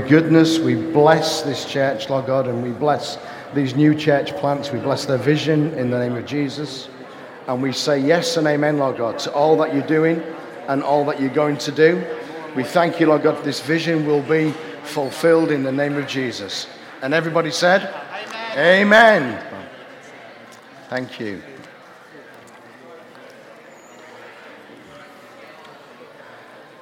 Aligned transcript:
goodness. 0.00 0.58
We 0.58 0.74
bless 0.74 1.42
this 1.42 1.64
church, 1.64 2.08
Lord 2.10 2.26
God, 2.26 2.46
and 2.46 2.62
we 2.62 2.70
bless 2.70 3.18
these 3.54 3.74
new 3.74 3.94
church 3.94 4.34
plants. 4.36 4.70
We 4.70 4.78
bless 4.78 5.06
their 5.06 5.18
vision 5.18 5.72
in 5.74 5.90
the 5.90 5.98
name 5.98 6.16
of 6.16 6.26
Jesus. 6.26 6.88
And 7.46 7.62
we 7.62 7.72
say 7.72 7.98
yes 7.98 8.36
and 8.36 8.46
amen, 8.46 8.78
Lord 8.78 8.96
God, 8.96 9.18
to 9.20 9.32
all 9.32 9.56
that 9.58 9.74
you're 9.74 9.86
doing 9.86 10.22
and 10.68 10.82
all 10.82 11.04
that 11.06 11.20
you're 11.20 11.30
going 11.34 11.58
to 11.58 11.72
do. 11.72 12.04
We 12.54 12.64
thank 12.64 13.00
you, 13.00 13.06
Lord 13.06 13.22
God, 13.22 13.44
this 13.44 13.60
vision 13.60 14.06
will 14.06 14.22
be 14.22 14.52
fulfilled 14.84 15.50
in 15.50 15.62
the 15.62 15.72
name 15.72 15.96
of 15.96 16.06
Jesus. 16.06 16.66
And 17.02 17.14
everybody 17.14 17.50
said, 17.50 17.92
Amen. 18.52 19.22
amen. 19.22 19.44
Thank 20.88 21.20
you. 21.20 21.42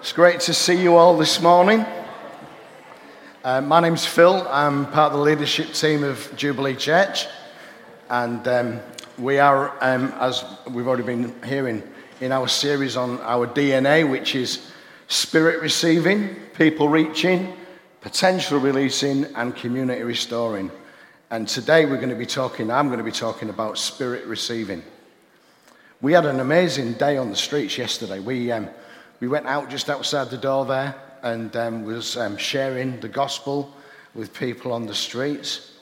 It's 0.01 0.13
great 0.13 0.41
to 0.41 0.55
see 0.55 0.81
you 0.81 0.97
all 0.97 1.17
this 1.17 1.41
morning. 1.41 1.85
Uh, 3.45 3.61
my 3.61 3.79
name's 3.79 4.05
Phil. 4.05 4.45
I'm 4.51 4.87
part 4.87 5.13
of 5.13 5.19
the 5.21 5.25
leadership 5.25 5.73
team 5.73 6.03
of 6.03 6.29
Jubilee 6.35 6.75
Church. 6.75 7.29
And 8.11 8.47
um, 8.49 8.81
we 9.17 9.39
are, 9.39 9.73
um, 9.81 10.13
as 10.19 10.45
we've 10.69 10.89
already 10.89 11.05
been 11.05 11.33
hearing, 11.45 11.85
in 12.21 12.33
our 12.33 12.49
series 12.49 12.97
on 12.97 13.21
our 13.21 13.47
DNA, 13.47 14.11
which 14.11 14.35
is 14.35 14.73
spirit 15.07 15.63
receiving, 15.63 16.35
people 16.55 16.89
reaching, 16.89 17.55
potential 18.01 18.59
releasing, 18.59 19.27
and 19.37 19.55
community 19.55 20.03
restoring. 20.03 20.73
And 21.31 21.47
today 21.47 21.87
we're 21.87 21.99
going 21.99 22.09
to 22.09 22.17
be 22.17 22.27
talking, 22.27 22.73
I'm 22.73 22.89
going 22.89 22.99
to 22.99 23.05
be 23.05 23.13
talking 23.13 23.51
about 23.51 23.79
spirit 23.79 24.27
receiving. 24.27 24.83
We 26.01 26.13
had 26.13 26.27
an 26.27 26.41
amazing 26.41 26.95
day 26.95 27.17
on 27.19 27.31
the 27.31 27.37
streets 27.37 27.79
yesterday. 27.79 28.19
We, 28.19 28.51
um, 28.51 28.69
we 29.21 29.29
went 29.29 29.47
out 29.47 29.71
just 29.71 29.89
outside 29.89 30.29
the 30.31 30.39
door 30.39 30.67
there 30.67 30.97
and 31.23 31.55
um, 31.57 31.85
was 31.85 32.17
um, 32.17 32.37
sharing 32.37 33.01
the 33.01 33.09
gospel 33.09 33.75
with 34.15 34.33
people 34.33 34.73
on 34.73 34.87
the 34.87 34.95
streets. 34.95 35.73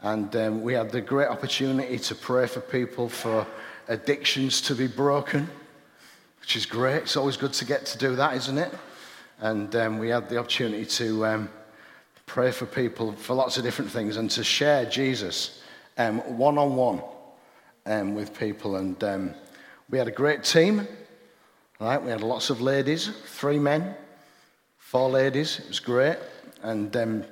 And 0.00 0.34
um, 0.36 0.62
we 0.62 0.74
had 0.74 0.90
the 0.90 1.00
great 1.00 1.28
opportunity 1.28 1.98
to 1.98 2.14
pray 2.14 2.46
for 2.46 2.60
people 2.60 3.08
for 3.08 3.46
addictions 3.88 4.60
to 4.62 4.74
be 4.74 4.86
broken, 4.86 5.48
which 6.40 6.56
is 6.56 6.66
great. 6.66 7.02
It's 7.02 7.16
always 7.16 7.36
good 7.36 7.52
to 7.54 7.64
get 7.64 7.86
to 7.86 7.98
do 7.98 8.14
that, 8.16 8.36
isn't 8.36 8.58
it? 8.58 8.72
And 9.40 9.74
um, 9.76 9.98
we 9.98 10.08
had 10.08 10.28
the 10.28 10.38
opportunity 10.38 10.84
to 10.86 11.26
um, 11.26 11.48
pray 12.26 12.50
for 12.50 12.66
people 12.66 13.12
for 13.12 13.34
lots 13.34 13.56
of 13.56 13.64
different 13.64 13.90
things 13.90 14.16
and 14.16 14.30
to 14.32 14.44
share 14.44 14.84
Jesus 14.84 15.62
one 15.96 16.58
on 16.58 16.76
one 16.76 18.14
with 18.14 18.38
people. 18.38 18.76
And 18.76 19.34
we 19.90 19.98
had 19.98 20.08
a 20.08 20.12
great 20.12 20.44
team. 20.44 20.86
Right, 21.80 22.02
we 22.02 22.10
had 22.10 22.22
lots 22.22 22.50
of 22.50 22.60
ladies, 22.60 23.08
three 23.26 23.60
men, 23.60 23.94
four 24.88 25.10
ladies. 25.10 25.58
It 25.58 25.68
was 25.68 25.80
great. 25.80 26.16
And 26.62 26.96
um, 26.96 27.24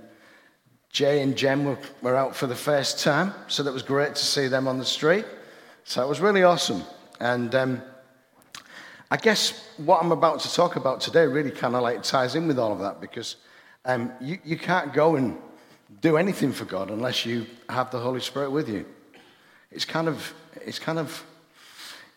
Jay 0.91 1.23
and 1.23 1.35
Jem 1.35 1.65
were, 1.65 1.79
were 2.03 2.15
out 2.15 2.37
for 2.37 2.47
the 2.47 2.55
first 2.55 3.03
time, 3.03 3.33
so 3.49 3.63
that 3.63 3.73
was 3.73 3.83
great 3.83 4.15
to 4.15 4.23
see 4.23 4.47
them 4.47 4.69
on 4.69 4.79
the 4.79 4.85
street. 4.85 5.25
So 5.85 6.05
it 6.05 6.07
was 6.07 6.21
really 6.21 6.43
awesome. 6.43 6.83
And 7.19 7.55
um, 7.55 7.81
I 9.11 9.17
guess 9.17 9.71
what 9.79 10.03
I'm 10.03 10.13
about 10.13 10.41
to 10.41 10.53
talk 10.53 10.77
about 10.77 11.01
today 11.01 11.25
really 11.27 11.51
kind 11.51 11.75
of 11.75 11.83
like 11.83 12.03
ties 12.03 12.35
in 12.35 12.47
with 12.47 12.59
all 12.59 12.73
of 12.75 12.81
that 12.81 13.01
because 13.01 13.37
um, 13.87 14.13
you, 14.21 14.39
you 14.45 14.59
can't 14.59 14.93
go 14.93 15.17
and 15.17 15.39
do 16.03 16.19
anything 16.19 16.53
for 16.53 16.67
God 16.67 16.91
unless 16.91 17.25
you 17.25 17.47
have 17.71 17.91
the 17.91 18.01
Holy 18.01 18.21
Spirit 18.21 18.51
with 18.51 18.69
you. 18.69 18.85
It's 19.71 19.87
kind 19.87 20.09
of, 20.09 20.35
it's 20.61 20.79
kind 20.79 20.99
of, 20.99 21.25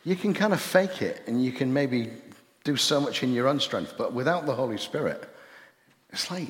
you 0.04 0.18
can 0.18 0.34
kind 0.34 0.52
of 0.52 0.60
fake 0.60 1.02
it 1.02 1.22
and 1.28 1.42
you 1.42 1.54
can 1.54 1.72
maybe 1.72 2.10
do 2.66 2.76
so 2.76 3.00
much 3.00 3.24
in 3.24 3.32
your 3.32 3.48
own 3.48 3.62
strength, 3.62 3.94
but 3.98 4.12
without 4.12 4.46
the 4.46 4.54
Holy 4.54 4.78
Spirit, 4.78 5.29
it's 6.12 6.30
like, 6.32 6.48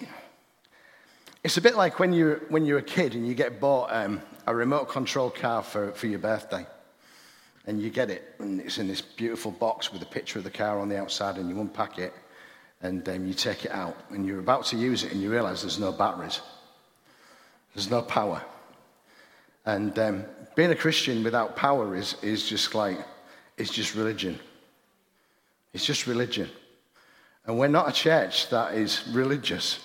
it's 1.44 1.58
a 1.58 1.62
bit 1.62 1.76
like 1.76 2.00
when 2.00 2.14
you're, 2.14 2.38
when 2.50 2.66
you're 2.66 2.80
a 2.80 2.84
kid 2.84 3.16
and 3.16 3.28
you 3.28 3.34
get 3.34 3.60
bought 3.60 3.90
um, 3.92 4.22
a 4.46 4.56
remote 4.56 4.90
control 4.90 5.30
car 5.30 5.64
for, 5.64 5.92
for 5.92 6.08
your 6.08 6.20
birthday. 6.20 6.66
And 7.66 7.80
you 7.80 7.92
get 7.92 8.10
it, 8.10 8.36
and 8.40 8.60
it's 8.62 8.80
in 8.80 8.88
this 8.88 9.02
beautiful 9.02 9.52
box 9.52 9.94
with 9.94 10.02
a 10.02 10.06
picture 10.06 10.40
of 10.40 10.44
the 10.44 10.50
car 10.50 10.80
on 10.80 10.90
the 10.90 10.98
outside, 10.98 11.38
and 11.38 11.50
you 11.50 11.60
unpack 11.62 12.00
it, 12.00 12.14
and 12.82 13.08
um, 13.08 13.28
you 13.28 13.34
take 13.34 13.64
it 13.66 13.72
out, 13.72 13.96
and 14.10 14.26
you're 14.26 14.40
about 14.40 14.66
to 14.68 14.76
use 14.76 15.04
it, 15.04 15.12
and 15.12 15.22
you 15.22 15.30
realize 15.30 15.62
there's 15.62 15.78
no 15.78 15.92
batteries, 15.92 16.42
there's 17.76 17.92
no 17.92 18.02
power. 18.02 18.42
And 19.66 20.00
um, 20.00 20.26
being 20.56 20.72
a 20.72 20.76
Christian 20.76 21.24
without 21.24 21.56
power 21.56 21.96
is, 21.96 22.16
is 22.24 22.50
just 22.50 22.74
like, 22.74 22.98
it's 23.58 23.70
just 23.70 23.94
religion. 23.94 24.40
It's 25.74 25.86
just 25.86 26.08
religion. 26.08 26.50
And 27.50 27.58
we're 27.58 27.68
not 27.68 27.90
a 27.90 27.92
church 27.92 28.48
that 28.50 28.76
is 28.76 29.08
religious. 29.08 29.80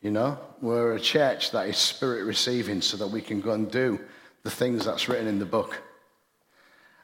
You 0.00 0.10
know, 0.10 0.38
we're 0.62 0.94
a 0.94 1.00
church 1.00 1.50
that 1.50 1.68
is 1.68 1.76
spirit 1.76 2.24
receiving 2.24 2.80
so 2.80 2.96
that 2.96 3.08
we 3.08 3.20
can 3.20 3.42
go 3.42 3.50
and 3.50 3.70
do 3.70 4.00
the 4.42 4.50
things 4.50 4.86
that's 4.86 5.06
written 5.06 5.26
in 5.26 5.38
the 5.38 5.44
book. 5.44 5.82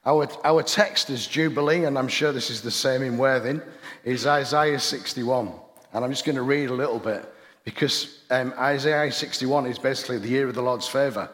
Our, 0.06 0.26
our 0.42 0.62
text 0.62 1.10
is 1.10 1.26
Jubilee, 1.26 1.84
and 1.84 1.98
I'm 1.98 2.08
sure 2.08 2.32
this 2.32 2.48
is 2.48 2.62
the 2.62 2.70
same 2.70 3.02
in 3.02 3.18
Worthing, 3.18 3.60
is 4.04 4.26
Isaiah 4.26 4.80
61. 4.80 5.52
And 5.92 6.02
I'm 6.02 6.10
just 6.10 6.24
going 6.24 6.36
to 6.36 6.42
read 6.42 6.70
a 6.70 6.74
little 6.74 6.98
bit 6.98 7.30
because 7.62 8.20
um, 8.30 8.54
Isaiah 8.56 9.12
61 9.12 9.66
is 9.66 9.78
basically 9.78 10.16
the 10.16 10.28
year 10.28 10.48
of 10.48 10.54
the 10.54 10.62
Lord's 10.62 10.88
favor, 10.88 11.28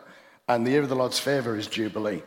and 0.48 0.66
the 0.66 0.72
year 0.72 0.82
of 0.82 0.88
the 0.88 0.96
Lord's 0.96 1.20
favor 1.20 1.56
is 1.56 1.68
Jubilee. 1.68 2.24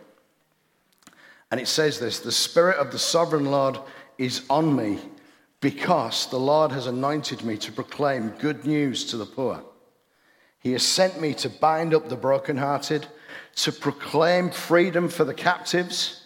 And 1.52 1.60
it 1.60 1.68
says 1.68 2.00
this 2.00 2.22
The 2.22 2.32
Spirit 2.32 2.78
of 2.78 2.94
the 2.94 3.00
sovereign 3.00 3.52
Lord 3.52 3.78
is 4.18 4.46
on 4.50 4.74
me 4.74 5.02
because 5.62 6.28
the 6.28 6.40
Lord 6.40 6.72
has 6.72 6.88
anointed 6.88 7.44
me 7.44 7.58
to 7.58 7.72
proclaim 7.72 8.30
good 8.40 8.66
news 8.66 9.06
to 9.06 9.18
the 9.18 9.26
poor. 9.26 9.64
He 10.60 10.72
has 10.72 10.84
sent 10.84 11.22
me 11.22 11.34
to 11.36 11.50
bind 11.50 11.94
up 11.94 12.10
the 12.10 12.16
brokenhearted, 12.16 13.08
to 13.58 13.72
proclaim 13.72 14.50
freedom 14.50 15.10
for 15.10 15.24
the 15.24 15.34
captives, 15.34 16.24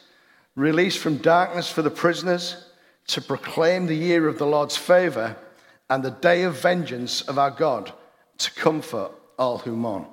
release 0.55 0.95
from 0.95 1.17
darkness 1.17 1.69
for 1.69 1.81
the 1.81 1.89
prisoners, 1.91 2.65
to 3.07 3.21
proclaim 3.21 3.85
the 3.85 3.95
year 3.95 4.27
of 4.27 4.37
the 4.37 4.45
Lord's 4.45 4.77
favor 4.77 5.35
and 5.89 6.03
the 6.03 6.11
day 6.11 6.43
of 6.43 6.61
vengeance 6.61 7.21
of 7.21 7.39
our 7.39 7.51
God, 7.51 7.91
to 8.37 8.53
comfort 8.53 9.11
all 9.37 9.57
who 9.59 9.75
mourn. 9.75 10.05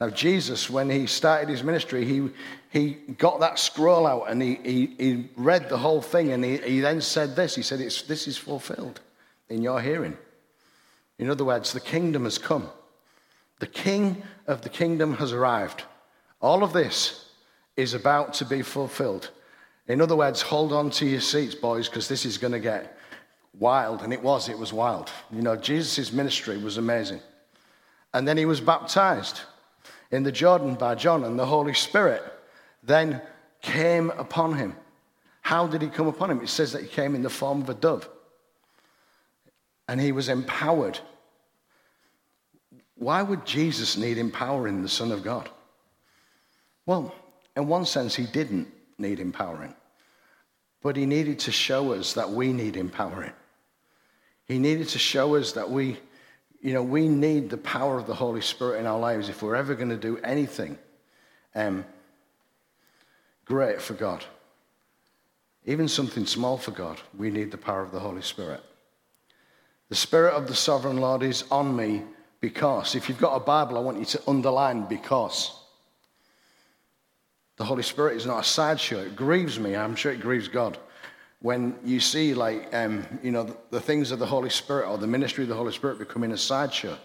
Now, 0.00 0.10
Jesus, 0.10 0.68
when 0.68 0.90
he 0.90 1.06
started 1.06 1.48
his 1.48 1.62
ministry, 1.62 2.04
he, 2.04 2.28
he 2.70 2.90
got 2.90 3.40
that 3.40 3.58
scroll 3.58 4.06
out 4.06 4.30
and 4.30 4.42
he, 4.42 4.56
he, 4.62 4.86
he 4.98 5.28
read 5.36 5.70
the 5.70 5.78
whole 5.78 6.02
thing 6.02 6.32
and 6.32 6.44
he, 6.44 6.58
he 6.58 6.80
then 6.80 7.00
said 7.00 7.34
this. 7.34 7.54
He 7.54 7.62
said, 7.62 7.80
it's, 7.80 8.02
This 8.02 8.28
is 8.28 8.36
fulfilled 8.36 9.00
in 9.48 9.62
your 9.62 9.80
hearing. 9.80 10.16
In 11.18 11.30
other 11.30 11.44
words, 11.44 11.72
the 11.72 11.80
kingdom 11.80 12.24
has 12.24 12.36
come. 12.36 12.68
The 13.58 13.66
king 13.66 14.22
of 14.46 14.60
the 14.60 14.68
kingdom 14.68 15.14
has 15.14 15.32
arrived. 15.32 15.84
All 16.42 16.62
of 16.62 16.74
this 16.74 17.30
is 17.78 17.94
about 17.94 18.34
to 18.34 18.44
be 18.44 18.60
fulfilled. 18.60 19.30
In 19.88 20.02
other 20.02 20.16
words, 20.16 20.42
hold 20.42 20.74
on 20.74 20.90
to 20.90 21.06
your 21.06 21.22
seats, 21.22 21.54
boys, 21.54 21.88
because 21.88 22.06
this 22.06 22.26
is 22.26 22.36
going 22.36 22.52
to 22.52 22.60
get 22.60 22.98
wild. 23.58 24.02
And 24.02 24.12
it 24.12 24.22
was, 24.22 24.50
it 24.50 24.58
was 24.58 24.74
wild. 24.74 25.10
You 25.32 25.40
know, 25.40 25.56
Jesus' 25.56 26.12
ministry 26.12 26.58
was 26.58 26.76
amazing. 26.76 27.20
And 28.12 28.28
then 28.28 28.36
he 28.36 28.44
was 28.44 28.60
baptized 28.60 29.40
in 30.10 30.22
the 30.22 30.32
Jordan 30.32 30.74
by 30.74 30.94
John, 30.94 31.24
and 31.24 31.38
the 31.38 31.46
Holy 31.46 31.74
Spirit 31.74 32.22
then 32.82 33.20
came 33.60 34.10
upon 34.10 34.54
him. 34.54 34.76
How 35.40 35.66
did 35.66 35.82
he 35.82 35.88
come 35.88 36.06
upon 36.06 36.30
him? 36.30 36.40
It 36.40 36.48
says 36.48 36.72
that 36.72 36.82
he 36.82 36.88
came 36.88 37.14
in 37.14 37.22
the 37.22 37.30
form 37.30 37.62
of 37.62 37.68
a 37.68 37.74
dove, 37.74 38.08
and 39.88 40.00
he 40.00 40.12
was 40.12 40.28
empowered. 40.28 40.98
Why 42.96 43.22
would 43.22 43.44
Jesus 43.44 43.96
need 43.96 44.18
empowering 44.18 44.82
the 44.82 44.88
Son 44.88 45.12
of 45.12 45.22
God? 45.22 45.48
Well, 46.86 47.14
in 47.56 47.66
one 47.66 47.84
sense, 47.84 48.14
he 48.14 48.26
didn't 48.26 48.68
need 48.98 49.20
empowering, 49.20 49.74
but 50.82 50.96
he 50.96 51.06
needed 51.06 51.38
to 51.40 51.52
show 51.52 51.92
us 51.92 52.14
that 52.14 52.30
we 52.30 52.52
need 52.52 52.76
empowering. 52.76 53.32
He 54.46 54.58
needed 54.58 54.88
to 54.90 54.98
show 54.98 55.34
us 55.34 55.52
that 55.52 55.70
we 55.70 55.98
you 56.66 56.72
know, 56.72 56.82
we 56.82 57.06
need 57.06 57.48
the 57.48 57.58
power 57.58 57.96
of 57.96 58.08
the 58.08 58.14
Holy 58.14 58.40
Spirit 58.40 58.80
in 58.80 58.86
our 58.86 58.98
lives 58.98 59.28
if 59.28 59.40
we're 59.40 59.54
ever 59.54 59.76
going 59.76 59.88
to 59.88 59.96
do 59.96 60.18
anything 60.24 60.76
um, 61.54 61.84
great 63.44 63.80
for 63.80 63.94
God. 63.94 64.24
Even 65.64 65.86
something 65.86 66.26
small 66.26 66.58
for 66.58 66.72
God, 66.72 67.00
we 67.16 67.30
need 67.30 67.52
the 67.52 67.56
power 67.56 67.82
of 67.82 67.92
the 67.92 68.00
Holy 68.00 68.20
Spirit. 68.20 68.64
The 69.90 69.94
Spirit 69.94 70.34
of 70.34 70.48
the 70.48 70.56
Sovereign 70.56 70.96
Lord 70.96 71.22
is 71.22 71.44
on 71.52 71.76
me 71.76 72.02
because. 72.40 72.96
If 72.96 73.08
you've 73.08 73.20
got 73.20 73.36
a 73.36 73.44
Bible, 73.44 73.78
I 73.78 73.82
want 73.82 74.00
you 74.00 74.04
to 74.04 74.22
underline 74.26 74.86
because. 74.86 75.52
The 77.58 77.64
Holy 77.64 77.84
Spirit 77.84 78.16
is 78.16 78.26
not 78.26 78.40
a 78.40 78.44
sideshow. 78.44 79.02
It 79.02 79.14
grieves 79.14 79.60
me. 79.60 79.76
I'm 79.76 79.94
sure 79.94 80.10
it 80.10 80.20
grieves 80.20 80.48
God 80.48 80.76
when 81.46 81.76
you 81.84 82.00
see 82.00 82.34
like 82.34 82.74
um, 82.74 83.04
you 83.22 83.30
know 83.30 83.44
the, 83.44 83.56
the, 83.70 83.80
things 83.80 84.10
of 84.10 84.18
the 84.18 84.26
holy 84.26 84.50
spirit 84.50 84.88
or 84.88 84.98
the 84.98 85.06
ministry 85.06 85.44
of 85.44 85.48
the 85.48 85.54
holy 85.54 85.72
spirit 85.72 85.98
becoming 85.98 86.32
a 86.32 86.36
sideshow 86.36 86.96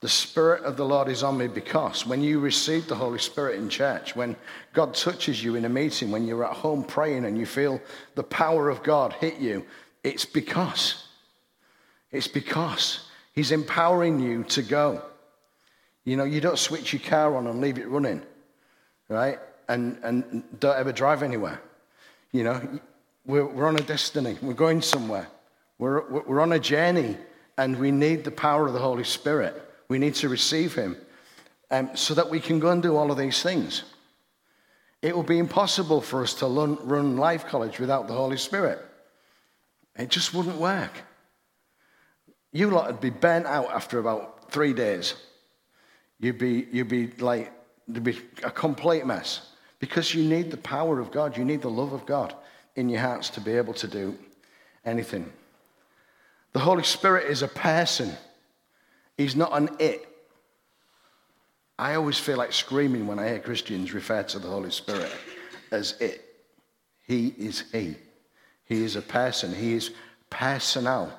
the 0.00 0.08
spirit 0.08 0.62
of 0.64 0.76
the 0.76 0.84
lord 0.84 1.08
is 1.08 1.22
on 1.22 1.36
me 1.36 1.48
because 1.48 2.06
when 2.06 2.22
you 2.22 2.40
receive 2.40 2.86
the 2.86 2.94
holy 2.94 3.18
spirit 3.18 3.58
in 3.58 3.68
church 3.68 4.14
when 4.14 4.36
god 4.72 4.94
touches 4.94 5.42
you 5.42 5.56
in 5.56 5.64
a 5.64 5.68
meeting 5.68 6.10
when 6.10 6.24
you're 6.26 6.44
at 6.44 6.56
home 6.56 6.84
praying 6.84 7.24
and 7.24 7.36
you 7.36 7.46
feel 7.46 7.80
the 8.14 8.22
power 8.22 8.68
of 8.68 8.82
god 8.82 9.12
hit 9.14 9.38
you 9.38 9.64
it's 10.04 10.24
because 10.24 11.04
it's 12.12 12.28
because 12.28 13.06
He's 13.32 13.52
empowering 13.52 14.20
you 14.20 14.44
to 14.44 14.62
go. 14.62 15.02
You 16.04 16.16
know, 16.16 16.24
you 16.24 16.40
don't 16.40 16.58
switch 16.58 16.92
your 16.92 17.00
car 17.02 17.36
on 17.36 17.46
and 17.46 17.60
leave 17.60 17.78
it 17.78 17.88
running, 17.88 18.22
right? 19.08 19.38
And, 19.68 19.98
and 20.02 20.44
don't 20.58 20.76
ever 20.76 20.92
drive 20.92 21.22
anywhere. 21.22 21.60
You 22.32 22.44
know, 22.44 22.80
we're, 23.26 23.46
we're 23.46 23.66
on 23.66 23.76
a 23.76 23.82
destiny, 23.82 24.36
we're 24.42 24.54
going 24.54 24.82
somewhere, 24.82 25.28
we're, 25.78 26.08
we're 26.22 26.40
on 26.40 26.52
a 26.52 26.58
journey, 26.58 27.16
and 27.58 27.78
we 27.78 27.90
need 27.90 28.24
the 28.24 28.30
power 28.30 28.66
of 28.66 28.72
the 28.72 28.78
Holy 28.78 29.04
Spirit. 29.04 29.54
We 29.88 29.98
need 29.98 30.14
to 30.16 30.28
receive 30.28 30.74
Him 30.74 30.96
um, 31.70 31.90
so 31.94 32.14
that 32.14 32.30
we 32.30 32.40
can 32.40 32.58
go 32.58 32.70
and 32.70 32.82
do 32.82 32.96
all 32.96 33.10
of 33.10 33.18
these 33.18 33.42
things. 33.42 33.84
It 35.02 35.14
will 35.14 35.22
be 35.22 35.38
impossible 35.38 36.00
for 36.00 36.22
us 36.22 36.34
to 36.34 36.46
run 36.46 37.16
Life 37.16 37.46
College 37.46 37.78
without 37.78 38.06
the 38.06 38.14
Holy 38.14 38.36
Spirit. 38.36 38.78
It 39.96 40.08
just 40.08 40.34
wouldn't 40.34 40.56
work. 40.56 40.92
You 42.52 42.70
lot 42.70 42.86
would 42.86 43.00
be 43.00 43.10
burnt 43.10 43.46
out 43.46 43.70
after 43.70 43.98
about 43.98 44.50
three 44.50 44.72
days. 44.72 45.14
You'd 46.18 46.38
be, 46.38 46.66
you'd 46.70 46.88
be 46.88 47.08
like, 47.18 47.52
it'd 47.88 48.04
be 48.04 48.18
a 48.42 48.50
complete 48.50 49.06
mess 49.06 49.50
because 49.78 50.14
you 50.14 50.24
need 50.24 50.50
the 50.50 50.56
power 50.56 51.00
of 51.00 51.10
God. 51.10 51.36
You 51.36 51.44
need 51.44 51.62
the 51.62 51.70
love 51.70 51.92
of 51.92 52.04
God 52.06 52.34
in 52.76 52.88
your 52.88 53.00
hearts 53.00 53.30
to 53.30 53.40
be 53.40 53.52
able 53.52 53.74
to 53.74 53.88
do 53.88 54.16
anything. 54.84 55.30
The 56.52 56.60
Holy 56.60 56.82
Spirit 56.82 57.30
is 57.30 57.42
a 57.42 57.48
person, 57.48 58.12
He's 59.16 59.36
not 59.36 59.52
an 59.52 59.68
it. 59.78 60.06
I 61.78 61.94
always 61.94 62.18
feel 62.18 62.36
like 62.36 62.52
screaming 62.52 63.06
when 63.06 63.18
I 63.18 63.28
hear 63.28 63.38
Christians 63.38 63.94
refer 63.94 64.22
to 64.24 64.38
the 64.38 64.48
Holy 64.48 64.70
Spirit 64.70 65.12
as 65.70 65.98
it. 66.00 66.24
He 67.06 67.28
is 67.38 67.64
He. 67.72 67.96
He 68.64 68.84
is 68.84 68.96
a 68.96 69.02
person. 69.02 69.54
He 69.54 69.74
is 69.74 69.90
personal. 70.30 71.12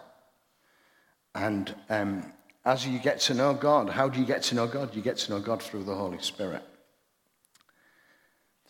And 1.36 1.74
um, 1.90 2.32
as 2.66 2.86
you 2.86 3.00
get 3.00 3.20
to 3.22 3.34
know 3.34 3.54
God, 3.54 3.90
how 3.90 4.08
do 4.08 4.20
you 4.20 4.26
get 4.26 4.44
to 4.44 4.56
know 4.56 4.68
God? 4.68 4.96
You 4.96 5.02
get 5.02 5.18
to 5.18 5.32
know 5.32 5.40
God 5.40 5.62
through 5.62 5.84
the 5.84 5.96
Holy 5.96 6.20
Spirit. 6.20 6.64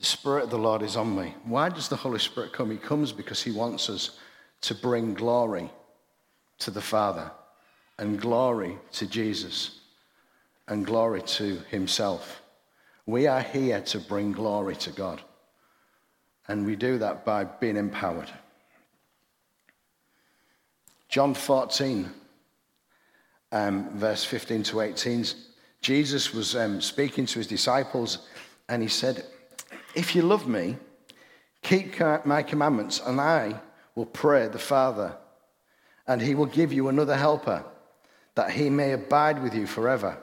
The 0.01 0.07
Spirit 0.07 0.45
of 0.45 0.49
the 0.49 0.57
Lord 0.57 0.81
is 0.81 0.95
on 0.97 1.15
me. 1.15 1.35
Why 1.43 1.69
does 1.69 1.87
the 1.87 1.95
Holy 1.95 2.17
Spirit 2.17 2.53
come? 2.53 2.71
He 2.71 2.77
comes 2.77 3.11
because 3.11 3.43
He 3.43 3.51
wants 3.51 3.87
us 3.87 4.17
to 4.61 4.73
bring 4.73 5.13
glory 5.13 5.69
to 6.57 6.71
the 6.71 6.81
Father 6.81 7.29
and 7.99 8.19
glory 8.19 8.79
to 8.93 9.05
Jesus 9.05 9.81
and 10.67 10.87
glory 10.87 11.21
to 11.21 11.59
Himself. 11.69 12.41
We 13.05 13.27
are 13.27 13.43
here 13.43 13.79
to 13.79 13.99
bring 13.99 14.31
glory 14.31 14.75
to 14.77 14.89
God. 14.89 15.21
And 16.47 16.65
we 16.65 16.75
do 16.75 16.97
that 16.97 17.23
by 17.23 17.43
being 17.43 17.77
empowered. 17.77 18.31
John 21.09 21.35
14, 21.35 22.09
um, 23.51 23.89
verse 23.99 24.23
15 24.23 24.63
to 24.63 24.81
18, 24.81 25.25
Jesus 25.81 26.33
was 26.33 26.55
um, 26.55 26.81
speaking 26.81 27.27
to 27.27 27.37
his 27.37 27.47
disciples 27.47 28.27
and 28.67 28.81
he 28.81 28.89
said, 28.89 29.25
If 29.95 30.15
you 30.15 30.21
love 30.21 30.47
me, 30.47 30.77
keep 31.61 31.99
my 32.25 32.43
commandments, 32.43 33.01
and 33.05 33.19
I 33.19 33.59
will 33.95 34.05
pray 34.05 34.47
the 34.47 34.59
Father, 34.59 35.15
and 36.07 36.21
he 36.21 36.35
will 36.35 36.45
give 36.45 36.71
you 36.71 36.87
another 36.87 37.15
helper, 37.15 37.63
that 38.35 38.51
he 38.51 38.69
may 38.69 38.93
abide 38.93 39.41
with 39.43 39.53
you 39.53 39.67
forever, 39.67 40.17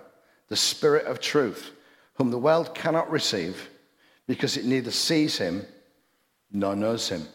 the 0.48 0.56
Spirit 0.56 1.06
of 1.06 1.20
truth, 1.20 1.72
whom 2.14 2.30
the 2.30 2.38
world 2.38 2.74
cannot 2.74 3.10
receive, 3.10 3.68
because 4.26 4.56
it 4.56 4.64
neither 4.64 4.90
sees 4.90 5.38
him 5.38 5.64
nor 6.50 6.74
knows 6.74 7.08
him. 7.08 7.26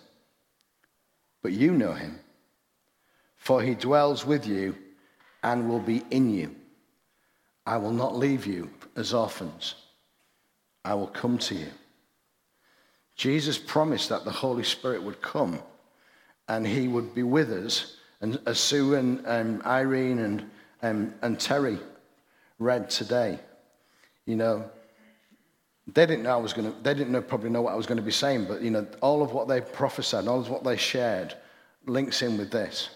But 1.42 1.52
you 1.52 1.72
know 1.72 1.94
him 1.94 2.20
for 3.44 3.62
he 3.62 3.76
dwells 3.76 4.26
with 4.26 4.48
you 4.48 4.74
and 5.44 5.68
will 5.68 5.82
be 5.82 6.02
in 6.12 6.30
you. 6.30 6.56
I 7.66 7.76
will 7.76 7.92
not 7.92 8.16
leave 8.16 8.48
you 8.48 8.70
as 8.96 9.14
orphans, 9.14 9.76
I 10.86 10.94
will 10.94 11.08
come 11.08 11.38
to 11.40 11.56
you. 11.56 11.68
Jesus 13.16 13.58
promised 13.58 14.10
that 14.10 14.26
the 14.26 14.32
Holy 14.32 14.64
Spirit 14.64 15.04
would 15.04 15.22
come 15.22 15.60
and 16.48 16.66
he 16.66 16.88
would 16.88 17.14
be 17.14 17.24
with 17.24 17.52
us. 17.52 17.98
And 18.22 18.40
as 18.46 18.60
Sue 18.60 18.96
and 18.96 19.24
um, 19.26 19.62
Irene 19.66 20.20
and, 20.20 20.50
um, 20.82 21.14
and 21.22 21.40
Terry 21.40 21.80
read 22.60 22.90
today, 22.90 23.40
you 24.26 24.36
know, 24.36 24.70
they 25.88 26.06
didn't 26.06 26.24
know 26.24 26.32
I 26.32 26.38
was 26.38 26.54
going 26.54 26.72
to, 26.72 26.82
they 26.82 26.94
didn't 26.94 27.12
know, 27.12 27.22
probably 27.22 27.50
know 27.50 27.62
what 27.62 27.74
I 27.74 27.76
was 27.76 27.86
going 27.86 27.98
to 27.98 28.04
be 28.04 28.12
saying, 28.12 28.46
but, 28.46 28.62
you 28.62 28.72
know, 28.72 28.88
all 29.02 29.22
of 29.22 29.34
what 29.34 29.48
they 29.48 29.62
prophesied, 29.62 30.28
all 30.28 30.40
of 30.40 30.50
what 30.50 30.64
they 30.64 30.78
shared 30.78 31.36
links 31.86 32.22
in 32.22 32.38
with 32.38 32.52
this 32.52 32.90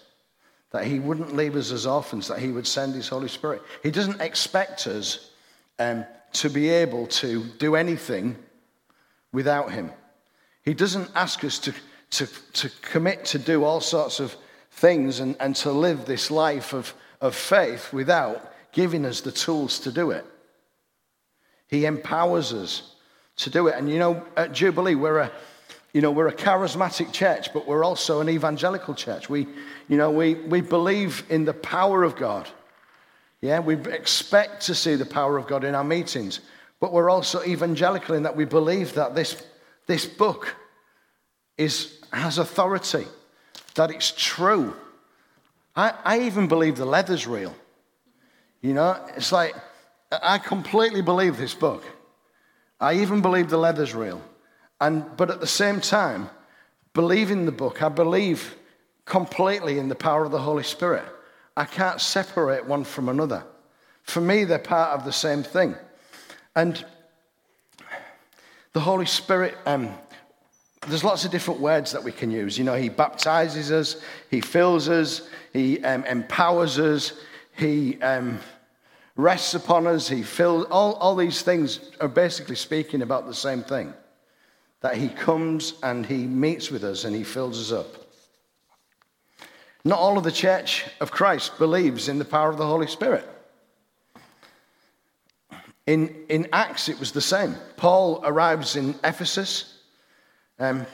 that 0.71 0.85
he 0.85 0.99
wouldn't 0.99 1.35
leave 1.35 1.55
us 1.55 1.71
as 1.71 1.85
orphans, 1.85 2.27
that 2.27 2.39
he 2.39 2.49
would 2.49 2.67
send 2.67 2.93
his 2.93 3.07
Holy 3.07 3.29
Spirit. 3.29 3.61
He 3.83 3.91
doesn't 3.91 4.21
expect 4.21 4.85
us 4.87 5.31
um, 5.79 6.05
to 6.33 6.49
be 6.49 6.69
able 6.69 7.07
to 7.07 7.43
do 7.57 7.75
anything 7.75 8.35
without 9.31 9.71
him. 9.71 9.91
He 10.67 10.73
doesn't 10.73 11.09
ask 11.15 11.45
us 11.45 11.59
to, 11.59 11.73
to, 12.09 12.27
to 12.51 12.69
commit 12.81 13.23
to 13.27 13.39
do 13.39 13.63
all 13.63 13.79
sorts 13.79 14.19
of 14.19 14.35
things 14.69 15.21
and, 15.21 15.37
and 15.39 15.55
to 15.55 15.71
live 15.71 16.03
this 16.03 16.29
life 16.29 16.73
of, 16.73 16.93
of 17.21 17.35
faith 17.35 17.93
without 17.93 18.51
giving 18.73 19.05
us 19.05 19.21
the 19.21 19.31
tools 19.31 19.79
to 19.79 19.93
do 19.93 20.11
it. 20.11 20.25
He 21.69 21.85
empowers 21.85 22.51
us 22.51 22.95
to 23.37 23.49
do 23.49 23.67
it. 23.67 23.75
And 23.75 23.89
you 23.89 23.97
know, 23.97 24.21
at 24.35 24.51
Jubilee, 24.51 24.95
we're 24.95 25.19
a, 25.19 25.31
you 25.93 26.01
know, 26.01 26.11
we're 26.11 26.27
a 26.27 26.35
charismatic 26.35 27.13
church, 27.13 27.53
but 27.53 27.65
we're 27.65 27.85
also 27.85 28.19
an 28.19 28.27
evangelical 28.27 28.93
church. 28.93 29.29
We, 29.29 29.47
you 29.87 29.95
know, 29.95 30.11
we, 30.11 30.33
we 30.33 30.59
believe 30.59 31.23
in 31.29 31.45
the 31.45 31.53
power 31.53 32.03
of 32.03 32.17
God. 32.17 32.45
Yeah, 33.39 33.61
we 33.61 33.75
expect 33.75 34.63
to 34.63 34.75
see 34.75 34.95
the 34.95 35.05
power 35.05 35.37
of 35.37 35.47
God 35.47 35.63
in 35.63 35.75
our 35.75 35.85
meetings, 35.85 36.41
but 36.81 36.91
we're 36.91 37.09
also 37.09 37.41
evangelical 37.45 38.15
in 38.15 38.23
that 38.23 38.35
we 38.35 38.43
believe 38.43 38.95
that 38.95 39.15
this, 39.15 39.41
this 39.87 40.05
book 40.05 40.55
is, 41.57 41.99
has 42.11 42.37
authority, 42.37 43.05
that 43.75 43.89
it's 43.89 44.13
true. 44.15 44.75
I, 45.75 45.93
I 46.03 46.19
even 46.21 46.47
believe 46.47 46.77
the 46.77 46.85
leather's 46.85 47.25
real. 47.25 47.55
You 48.61 48.73
know, 48.73 49.03
it's 49.15 49.31
like, 49.31 49.55
I 50.11 50.37
completely 50.37 51.01
believe 51.01 51.37
this 51.37 51.53
book. 51.53 51.83
I 52.79 52.95
even 52.95 53.21
believe 53.21 53.49
the 53.49 53.57
leather's 53.57 53.95
real. 53.95 54.21
And, 54.79 55.05
but 55.17 55.31
at 55.31 55.39
the 55.39 55.47
same 55.47 55.81
time, 55.81 56.29
believing 56.93 57.45
the 57.45 57.51
book, 57.51 57.81
I 57.81 57.89
believe 57.89 58.55
completely 59.05 59.79
in 59.79 59.87
the 59.87 59.95
power 59.95 60.25
of 60.25 60.31
the 60.31 60.39
Holy 60.39 60.63
Spirit. 60.63 61.05
I 61.55 61.65
can't 61.65 61.99
separate 61.99 62.65
one 62.65 62.83
from 62.83 63.09
another. 63.09 63.43
For 64.03 64.21
me, 64.21 64.43
they're 64.43 64.59
part 64.59 64.91
of 64.91 65.05
the 65.05 65.13
same 65.13 65.43
thing. 65.43 65.75
And 66.55 66.85
the 68.73 68.79
Holy 68.79 69.05
Spirit, 69.05 69.55
um, 69.65 69.89
there's 70.87 71.03
lots 71.03 71.25
of 71.25 71.31
different 71.31 71.59
words 71.59 71.91
that 71.91 72.03
we 72.03 72.11
can 72.11 72.31
use. 72.31 72.57
You 72.57 72.63
know, 72.63 72.75
He 72.75 72.89
baptizes 72.89 73.71
us, 73.71 74.01
He 74.29 74.41
fills 74.41 74.89
us, 74.89 75.27
He 75.53 75.83
um, 75.83 76.05
empowers 76.05 76.79
us, 76.79 77.13
He 77.57 78.01
um, 78.01 78.39
rests 79.15 79.53
upon 79.53 79.87
us, 79.87 80.07
He 80.07 80.23
fills. 80.23 80.65
All, 80.65 80.93
all 80.93 81.15
these 81.15 81.41
things 81.41 81.91
are 81.99 82.07
basically 82.07 82.55
speaking 82.55 83.01
about 83.01 83.27
the 83.27 83.33
same 83.33 83.63
thing 83.63 83.93
that 84.81 84.95
He 84.95 85.09
comes 85.09 85.73
and 85.83 86.05
He 86.05 86.25
meets 86.25 86.69
with 86.69 86.83
us 86.83 87.03
and 87.03 87.15
He 87.15 87.23
fills 87.23 87.59
us 87.59 87.77
up. 87.77 88.07
Not 89.83 89.99
all 89.99 90.17
of 90.17 90.23
the 90.23 90.31
church 90.31 90.85
of 90.99 91.11
Christ 91.11 91.57
believes 91.57 92.09
in 92.09 92.19
the 92.19 92.25
power 92.25 92.49
of 92.49 92.57
the 92.57 92.65
Holy 92.65 92.87
Spirit. 92.87 93.25
In, 95.87 96.13
in 96.27 96.49
Acts, 96.51 96.89
it 96.89 96.99
was 96.99 97.13
the 97.13 97.21
same. 97.21 97.55
Paul 97.77 98.21
arrives 98.25 98.75
in 98.75 98.93
Ephesus. 99.05 99.79
Um, 100.59 100.85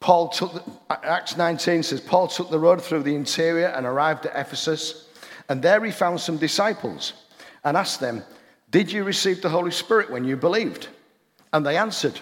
Paul 0.00 0.30
took 0.30 0.54
the, 0.54 0.62
Acts 0.90 1.36
19 1.36 1.82
says 1.82 2.00
Paul 2.00 2.26
took 2.26 2.50
the 2.50 2.58
road 2.58 2.82
through 2.82 3.02
the 3.02 3.14
interior 3.14 3.66
and 3.66 3.86
arrived 3.86 4.26
at 4.26 4.34
Ephesus, 4.34 5.08
and 5.48 5.62
there 5.62 5.84
he 5.84 5.92
found 5.92 6.20
some 6.20 6.38
disciples 6.38 7.12
and 7.62 7.76
asked 7.76 8.00
them, 8.00 8.24
"Did 8.70 8.90
you 8.90 9.04
receive 9.04 9.42
the 9.42 9.50
Holy 9.50 9.70
Spirit 9.70 10.10
when 10.10 10.24
you 10.24 10.36
believed?" 10.36 10.88
And 11.52 11.64
they 11.64 11.76
answered, 11.76 12.20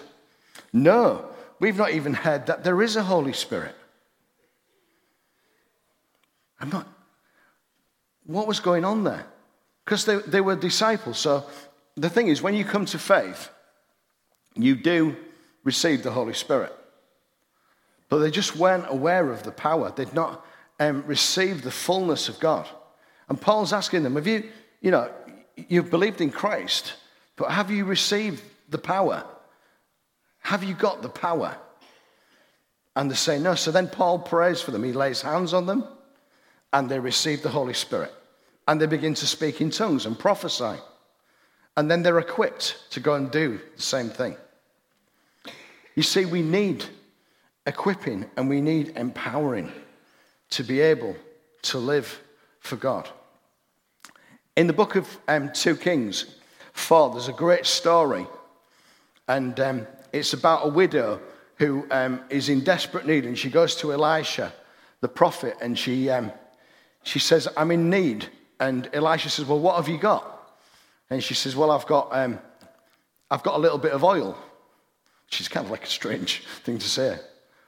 "No, 0.73 1.25
we've 1.59 1.77
not 1.77 1.91
even 1.91 2.13
heard 2.13 2.45
that 2.47 2.63
there 2.63 2.81
is 2.83 2.97
a 2.97 3.03
Holy 3.03 3.33
Spirit." 3.33 3.75
I'm 6.59 6.69
not. 6.69 6.87
What 8.25 8.45
was 8.45 8.59
going 8.59 8.85
on 8.85 9.03
there? 9.03 9.25
Because 9.85 10.05
they, 10.05 10.17
they 10.17 10.41
were 10.41 10.55
disciples. 10.55 11.17
So 11.17 11.45
the 11.95 12.09
thing 12.09 12.27
is, 12.27 12.41
when 12.41 12.53
you 12.53 12.65
come 12.65 12.85
to 12.85 12.99
faith, 12.99 13.49
you 14.55 14.75
do 14.75 15.15
receive 15.63 16.03
the 16.03 16.11
Holy 16.11 16.33
Spirit. 16.33 16.75
But 18.09 18.19
they 18.19 18.31
just 18.31 18.55
weren't 18.55 18.85
aware 18.89 19.31
of 19.31 19.43
the 19.43 19.51
power. 19.51 19.91
They'd 19.95 20.13
not 20.13 20.45
um, 20.79 21.03
received 21.05 21.63
the 21.63 21.71
fullness 21.71 22.27
of 22.27 22.39
God. 22.39 22.67
And 23.29 23.39
Paul's 23.39 23.71
asking 23.71 24.03
them, 24.03 24.15
have 24.15 24.27
you, 24.27 24.49
you 24.81 24.91
know, 24.91 25.09
you've 25.55 25.89
believed 25.89 26.19
in 26.19 26.29
Christ, 26.29 26.93
but 27.37 27.51
have 27.51 27.71
you 27.71 27.85
received 27.85 28.43
the 28.69 28.77
power? 28.77 29.23
Have 30.39 30.63
you 30.63 30.73
got 30.73 31.01
the 31.01 31.09
power? 31.09 31.55
And 32.95 33.09
they 33.09 33.15
say 33.15 33.39
no. 33.39 33.55
So 33.55 33.71
then 33.71 33.87
Paul 33.87 34.19
prays 34.19 34.61
for 34.61 34.71
them. 34.71 34.83
He 34.83 34.91
lays 34.91 35.21
hands 35.21 35.53
on 35.53 35.65
them 35.65 35.85
and 36.73 36.89
they 36.89 36.99
receive 36.99 37.41
the 37.41 37.49
Holy 37.49 37.73
Spirit. 37.73 38.13
And 38.67 38.79
they 38.79 38.85
begin 38.85 39.13
to 39.15 39.27
speak 39.27 39.61
in 39.61 39.69
tongues 39.69 40.05
and 40.05 40.17
prophesy. 40.17 40.77
And 41.77 41.89
then 41.89 42.03
they're 42.03 42.19
equipped 42.19 42.91
to 42.91 42.99
go 42.99 43.15
and 43.15 43.31
do 43.31 43.59
the 43.75 43.81
same 43.81 44.09
thing. 44.09 44.35
You 45.95 46.03
see, 46.03 46.25
we 46.25 46.41
need 46.41 46.85
equipping 47.65 48.25
and 48.37 48.49
we 48.49 48.61
need 48.61 48.93
empowering 48.95 49.71
to 50.51 50.63
be 50.63 50.79
able 50.79 51.15
to 51.63 51.77
live 51.77 52.19
for 52.59 52.75
God. 52.75 53.09
In 54.55 54.67
the 54.67 54.73
book 54.73 54.95
of 54.95 55.07
um, 55.27 55.51
2 55.53 55.77
Kings 55.77 56.35
4, 56.73 57.11
there's 57.11 57.29
a 57.29 57.33
great 57.33 57.65
story, 57.65 58.27
and 59.27 59.59
um, 59.59 59.87
it's 60.11 60.33
about 60.33 60.67
a 60.67 60.69
widow 60.69 61.21
who 61.55 61.85
um, 61.91 62.21
is 62.29 62.49
in 62.49 62.61
desperate 62.61 63.05
need, 63.05 63.25
and 63.25 63.37
she 63.37 63.49
goes 63.49 63.75
to 63.77 63.93
Elisha, 63.93 64.51
the 64.99 65.07
prophet, 65.07 65.55
and 65.61 65.77
she, 65.77 66.09
um, 66.09 66.31
she 67.03 67.19
says, 67.19 67.47
I'm 67.55 67.71
in 67.71 67.89
need. 67.89 68.27
And 68.61 68.87
Elisha 68.93 69.29
says, 69.29 69.45
Well, 69.45 69.59
what 69.59 69.75
have 69.75 69.89
you 69.89 69.97
got? 69.97 70.23
And 71.09 71.21
she 71.21 71.33
says, 71.33 71.55
Well, 71.55 71.71
I've 71.71 71.87
got, 71.87 72.09
um, 72.11 72.39
I've 73.29 73.41
got 73.41 73.55
a 73.55 73.57
little 73.57 73.79
bit 73.79 73.91
of 73.91 74.03
oil. 74.03 74.37
She's 75.25 75.47
kind 75.47 75.65
of 75.65 75.71
like 75.71 75.83
a 75.83 75.87
strange 75.87 76.43
thing 76.63 76.77
to 76.77 76.87
say. 76.87 77.17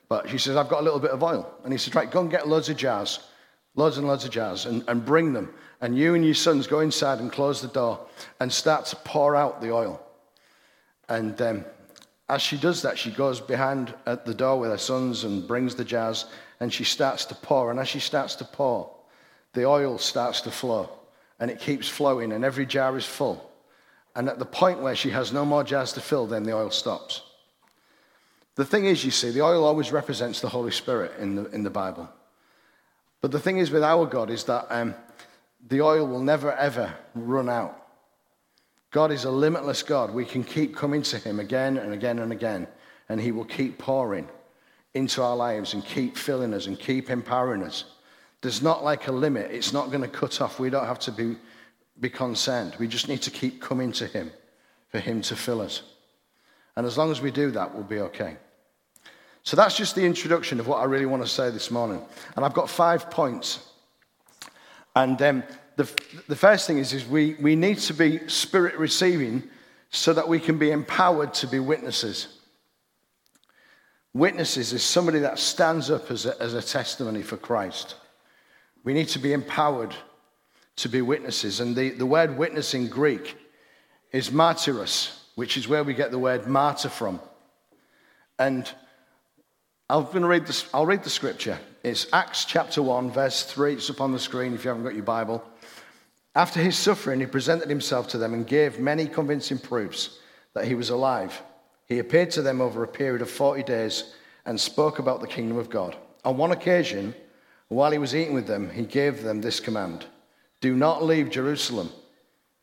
But 0.08 0.30
she 0.30 0.38
says, 0.38 0.56
I've 0.56 0.70
got 0.70 0.82
a 0.82 0.84
little 0.84 1.00
bit 1.00 1.10
of 1.10 1.24
oil. 1.24 1.52
And 1.64 1.74
he 1.74 1.80
says, 1.80 1.96
Right, 1.96 2.10
go 2.10 2.22
and 2.22 2.30
get 2.30 2.48
loads 2.48 2.70
of 2.70 2.78
jars, 2.78 3.20
loads 3.76 3.98
and 3.98 4.08
loads 4.08 4.24
of 4.24 4.30
jars, 4.30 4.68
and, 4.68 4.84
and 4.88 5.04
bring 5.04 5.34
them. 5.34 5.52
And 5.82 5.98
you 5.98 6.14
and 6.14 6.24
your 6.24 6.36
sons 6.36 6.68
go 6.68 6.80
inside 6.80 7.20
and 7.20 7.32
close 7.32 7.60
the 7.60 7.68
door 7.70 8.00
and 8.40 8.54
start 8.54 8.86
to 8.86 8.96
pour 8.98 9.36
out 9.36 9.62
the 9.62 9.74
oil. 9.74 10.00
And 11.10 11.42
um, 11.42 11.66
as 12.30 12.44
she 12.44 12.56
does 12.56 12.84
that, 12.84 13.00
she 13.00 13.10
goes 13.10 13.42
behind 13.42 13.96
at 14.06 14.28
the 14.28 14.36
door 14.36 14.60
with 14.60 14.70
her 14.70 14.78
sons 14.78 15.24
and 15.24 15.48
brings 15.48 15.74
the 15.74 15.84
jars 15.84 16.26
and 16.60 16.72
she 16.72 16.84
starts 16.84 17.26
to 17.26 17.36
pour. 17.36 17.72
And 17.72 17.80
as 17.80 17.88
she 17.88 18.00
starts 18.00 18.36
to 18.36 18.46
pour, 18.46 18.96
the 19.54 19.66
oil 19.66 19.98
starts 19.98 20.42
to 20.42 20.52
flow 20.52 20.90
and 21.40 21.50
it 21.50 21.60
keeps 21.60 21.90
flowing, 21.90 22.32
and 22.32 22.46
every 22.46 22.66
jar 22.66 22.96
is 22.96 23.06
full. 23.06 23.52
And 24.16 24.30
at 24.30 24.40
the 24.40 24.46
point 24.46 24.82
where 24.82 24.96
she 24.96 25.10
has 25.10 25.34
no 25.34 25.44
more 25.44 25.64
jars 25.64 25.92
to 25.94 26.02
fill, 26.02 26.28
then 26.28 26.44
the 26.44 26.54
oil 26.54 26.70
stops. 26.70 27.22
The 28.56 28.66
thing 28.66 28.86
is, 28.86 29.04
you 29.04 29.12
see, 29.12 29.32
the 29.32 29.42
oil 29.42 29.66
always 29.66 29.92
represents 29.92 30.40
the 30.40 30.50
Holy 30.50 30.72
Spirit 30.72 31.14
in 31.20 31.36
the, 31.36 31.46
in 31.50 31.64
the 31.64 31.70
Bible. 31.72 32.08
But 33.20 33.32
the 33.32 33.40
thing 33.40 33.58
is 33.58 33.72
with 33.72 33.84
our 33.84 34.06
God 34.06 34.30
is 34.30 34.44
that 34.46 34.68
um, 34.70 34.94
the 35.68 35.82
oil 35.82 36.08
will 36.08 36.22
never, 36.22 36.54
ever 36.54 36.94
run 37.16 37.50
out. 37.50 37.80
God 38.92 39.12
is 39.12 39.26
a 39.26 39.32
limitless 39.32 39.82
God. 39.82 40.14
We 40.14 40.26
can 40.26 40.44
keep 40.44 40.76
coming 40.76 41.02
to 41.04 41.18
Him 41.18 41.40
again 41.40 41.78
and 41.78 41.94
again 41.94 42.20
and 42.20 42.32
again, 42.32 42.68
and 43.10 43.20
He 43.20 43.32
will 43.32 43.46
keep 43.46 43.80
pouring 43.80 44.30
into 44.94 45.24
our 45.24 45.36
lives 45.36 45.74
and 45.74 45.84
keep 45.84 46.16
filling 46.16 46.54
us 46.54 46.68
and 46.68 46.80
keep 46.80 47.10
empowering 47.10 47.64
us. 47.64 47.86
There's 48.44 48.62
not 48.62 48.84
like 48.84 49.08
a 49.08 49.12
limit, 49.12 49.52
it's 49.52 49.72
not 49.72 49.88
going 49.88 50.02
to 50.02 50.08
cut 50.08 50.42
off. 50.42 50.60
We 50.60 50.70
don't 50.70 50.86
have 50.86 51.00
to 51.00 51.12
be, 51.12 51.38
be 52.02 52.10
concerned. 52.10 52.76
We 52.78 52.90
just 52.90 53.08
need 53.08 53.22
to 53.22 53.32
keep 53.32 53.62
coming 53.62 53.94
to 53.94 54.06
Him 54.06 54.32
for 54.90 55.00
Him 55.00 55.22
to 55.24 55.36
fill 55.38 55.62
us. 55.62 55.82
And 56.76 56.86
as 56.86 56.98
long 56.98 57.10
as 57.10 57.22
we 57.22 57.32
do 57.32 57.52
that, 57.52 57.74
we'll 57.74 57.86
be 57.86 58.00
okay. 58.00 58.36
So 59.44 59.56
that's 59.56 59.78
just 59.78 59.96
the 59.96 60.06
introduction 60.06 60.60
of 60.60 60.68
what 60.68 60.80
I 60.80 60.84
really 60.84 61.06
want 61.06 61.24
to 61.24 61.30
say 61.30 61.52
this 61.52 61.72
morning. 61.72 62.02
And 62.36 62.44
I've 62.44 62.54
got 62.54 62.70
five 62.70 63.10
points. 63.10 63.66
And 64.94 65.22
um, 65.22 65.44
the, 65.78 65.90
the 66.28 66.36
first 66.36 66.68
thing 66.68 66.80
is, 66.80 66.92
is 66.92 67.08
we, 67.08 67.36
we 67.36 67.56
need 67.56 67.78
to 67.80 67.94
be 67.94 68.28
spirit 68.28 68.76
receiving 68.76 69.42
so 69.90 70.12
that 70.12 70.28
we 70.28 70.40
can 70.40 70.58
be 70.58 70.72
empowered 70.72 71.34
to 71.36 71.48
be 71.48 71.60
witnesses. 71.60 72.40
Witnesses 74.14 74.74
is 74.74 74.84
somebody 74.84 75.20
that 75.20 75.40
stands 75.40 75.90
up 75.90 76.12
as 76.12 76.26
a, 76.26 76.42
as 76.42 76.54
a 76.56 76.62
testimony 76.62 77.22
for 77.22 77.38
Christ. 77.38 77.96
We 78.84 78.94
need 78.94 79.08
to 79.10 79.20
be 79.20 79.34
empowered 79.34 79.96
to 80.78 80.90
be 80.90 81.02
witnesses. 81.02 81.60
And 81.60 81.76
the, 81.76 81.92
the 81.92 82.06
word 82.06 82.38
witness 82.38 82.74
in 82.74 82.88
Greek 82.88 83.38
is 84.12 84.30
martyros, 84.30 85.20
which 85.36 85.58
is 85.58 85.68
where 85.68 85.84
we 85.84 85.94
get 85.94 86.12
the 86.12 86.20
word 86.20 86.48
martyr 86.48 86.90
from. 86.90 87.20
And 88.40 88.70
I'm 89.90 90.06
going 90.06 90.22
to 90.22 90.28
read 90.28 90.46
this, 90.46 90.68
I'll 90.74 90.86
read 90.86 91.04
the 91.04 91.10
scripture. 91.10 91.60
It's 91.84 92.08
Acts 92.14 92.46
chapter 92.46 92.82
1, 92.82 93.12
verse 93.12 93.44
3. 93.44 93.74
It's 93.74 93.90
up 93.90 94.02
on 94.02 94.12
the 94.12 94.20
screen 94.20 94.54
if 94.54 94.64
you 94.64 94.70
haven't 94.70 94.84
got 94.84 94.96
your 94.96 95.04
Bible. 95.04 95.44
After 96.36 96.60
his 96.60 96.78
suffering, 96.78 97.20
he 97.20 97.26
presented 97.26 97.70
himself 97.70 98.08
to 98.10 98.18
them 98.18 98.34
and 98.34 98.48
gave 98.48 98.80
many 98.80 99.06
convincing 99.06 99.60
proofs 99.60 100.18
that 100.54 100.66
he 100.66 100.76
was 100.76 100.90
alive. 100.90 101.40
He 101.86 102.00
appeared 102.00 102.32
to 102.32 102.42
them 102.42 102.60
over 102.60 102.84
a 102.84 102.88
period 102.88 103.22
of 103.22 103.30
40 103.30 103.64
days 103.64 104.16
and 104.46 104.60
spoke 104.60 105.00
about 105.00 105.22
the 105.22 105.28
kingdom 105.28 105.58
of 105.58 105.70
God. 105.70 105.96
On 106.26 106.38
one 106.38 106.52
occasion, 106.52 107.14
while 107.76 107.92
he 107.92 107.98
was 107.98 108.16
eating 108.16 108.34
with 108.34 108.48
them, 108.48 108.70
he 108.70 108.84
gave 108.84 109.24
them 109.24 109.42
this 109.42 109.60
command 109.60 110.06
Do 110.62 110.76
not 110.76 111.04
leave 111.04 111.30
Jerusalem, 111.30 111.90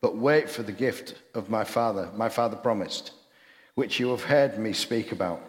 but 0.01 0.17
wait 0.17 0.49
for 0.49 0.63
the 0.63 0.71
gift 0.71 1.15
of 1.33 1.49
my 1.49 1.63
Father, 1.63 2.09
my 2.15 2.29
Father 2.29 2.57
promised, 2.57 3.11
which 3.75 3.99
you 3.99 4.09
have 4.09 4.23
heard 4.23 4.57
me 4.57 4.73
speak 4.73 5.11
about. 5.11 5.41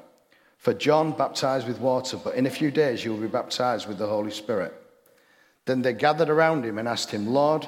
For 0.59 0.73
John 0.73 1.13
baptized 1.13 1.67
with 1.67 1.81
water, 1.81 2.17
but 2.17 2.37
in 2.37 2.47
a 2.47 2.51
few 2.51 2.71
days 2.71 3.05
you 3.05 3.11
will 3.11 3.21
be 3.21 3.27
baptized 3.27 3.89
with 3.89 3.99
the 3.99 4.07
Holy 4.07 4.31
Spirit. 4.31 4.73
Then 5.65 5.83
they 5.83 5.93
gathered 5.93 6.29
around 6.29 6.65
him 6.65 6.79
and 6.79 6.87
asked 6.87 7.11
him, 7.11 7.27
Lord, 7.27 7.67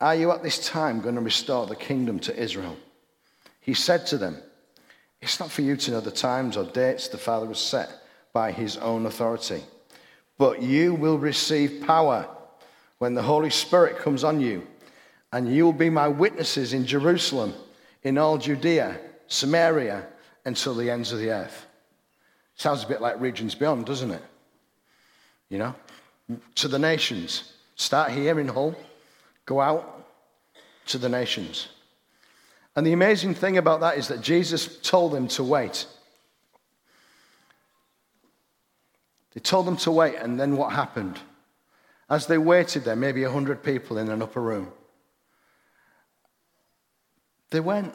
are 0.00 0.14
you 0.14 0.32
at 0.32 0.42
this 0.42 0.66
time 0.66 1.00
going 1.00 1.14
to 1.16 1.20
restore 1.20 1.66
the 1.66 1.76
kingdom 1.76 2.18
to 2.20 2.36
Israel? 2.36 2.76
He 3.60 3.74
said 3.74 4.06
to 4.08 4.18
them, 4.18 4.38
It's 5.20 5.38
not 5.38 5.50
for 5.50 5.62
you 5.62 5.76
to 5.76 5.90
know 5.90 6.00
the 6.00 6.10
times 6.10 6.56
or 6.56 6.64
dates 6.64 7.08
the 7.08 7.18
Father 7.18 7.46
has 7.46 7.58
set 7.58 7.90
by 8.32 8.52
his 8.52 8.76
own 8.78 9.06
authority, 9.06 9.62
but 10.40 10.62
you 10.62 10.94
will 10.94 11.18
receive 11.18 11.86
power 11.86 12.26
when 12.96 13.12
the 13.12 13.20
Holy 13.20 13.50
Spirit 13.50 13.98
comes 13.98 14.24
on 14.24 14.40
you, 14.40 14.66
and 15.34 15.54
you 15.54 15.66
will 15.66 15.74
be 15.74 15.90
my 15.90 16.08
witnesses 16.08 16.72
in 16.72 16.86
Jerusalem, 16.86 17.52
in 18.04 18.16
all 18.16 18.38
Judea, 18.38 18.98
Samaria, 19.26 20.06
until 20.46 20.74
the 20.74 20.90
ends 20.90 21.12
of 21.12 21.18
the 21.18 21.30
earth. 21.30 21.66
Sounds 22.54 22.84
a 22.84 22.86
bit 22.86 23.02
like 23.02 23.20
Regions 23.20 23.54
Beyond, 23.54 23.84
doesn't 23.84 24.12
it? 24.12 24.22
You 25.50 25.58
know? 25.58 25.74
To 26.54 26.68
the 26.68 26.78
nations. 26.78 27.52
Start 27.76 28.10
here 28.10 28.40
in 28.40 28.48
Hull, 28.48 28.74
go 29.44 29.60
out 29.60 30.06
to 30.86 30.96
the 30.96 31.10
nations. 31.10 31.68
And 32.74 32.86
the 32.86 32.94
amazing 32.94 33.34
thing 33.34 33.58
about 33.58 33.80
that 33.80 33.98
is 33.98 34.08
that 34.08 34.22
Jesus 34.22 34.78
told 34.80 35.12
them 35.12 35.28
to 35.28 35.44
wait. 35.44 35.86
They 39.32 39.40
told 39.40 39.66
them 39.66 39.76
to 39.78 39.90
wait, 39.90 40.16
and 40.16 40.38
then 40.38 40.56
what 40.56 40.72
happened? 40.72 41.18
As 42.08 42.26
they 42.26 42.38
waited 42.38 42.84
there, 42.84 42.96
maybe 42.96 43.22
100 43.22 43.62
people 43.62 43.98
in 43.98 44.08
an 44.08 44.22
upper 44.22 44.40
room, 44.40 44.72
they 47.50 47.60
weren't 47.60 47.94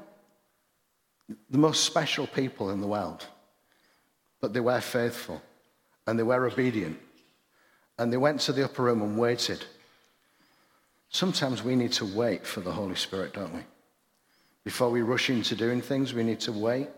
the 1.50 1.58
most 1.58 1.84
special 1.84 2.28
people 2.28 2.70
in 2.70 2.82
the 2.82 2.88
world. 2.88 3.26
But 4.42 4.54
they 4.54 4.60
were 4.60 4.82
faithful 4.82 5.42
and 6.06 6.20
they 6.20 6.24
were 6.24 6.46
obedient. 6.46 7.00
And 7.98 8.12
they 8.12 8.18
went 8.18 8.42
to 8.42 8.54
the 8.54 8.66
upper 8.66 8.84
room 8.84 9.02
and 9.02 9.18
waited. 9.18 9.66
Sometimes 11.10 11.64
we 11.64 11.76
need 11.76 11.94
to 11.94 12.06
wait 12.06 12.46
for 12.46 12.60
the 12.60 12.72
Holy 12.72 12.96
Spirit, 12.96 13.34
don't 13.34 13.54
we? 13.54 13.62
Before 14.64 14.90
we 14.90 15.02
rush 15.02 15.30
into 15.30 15.56
doing 15.56 15.82
things, 15.82 16.14
we 16.14 16.24
need 16.24 16.42
to 16.42 16.52
wait. 16.52 16.90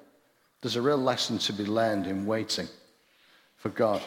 There's 0.62 0.75
a 0.75 0.82
real 0.82 0.98
lesson 0.98 1.38
to 1.39 1.53
be 1.53 1.65
learned 1.65 2.08
in 2.08 2.25
waiting 2.25 2.67
for 3.58 3.70
God. 3.70 4.01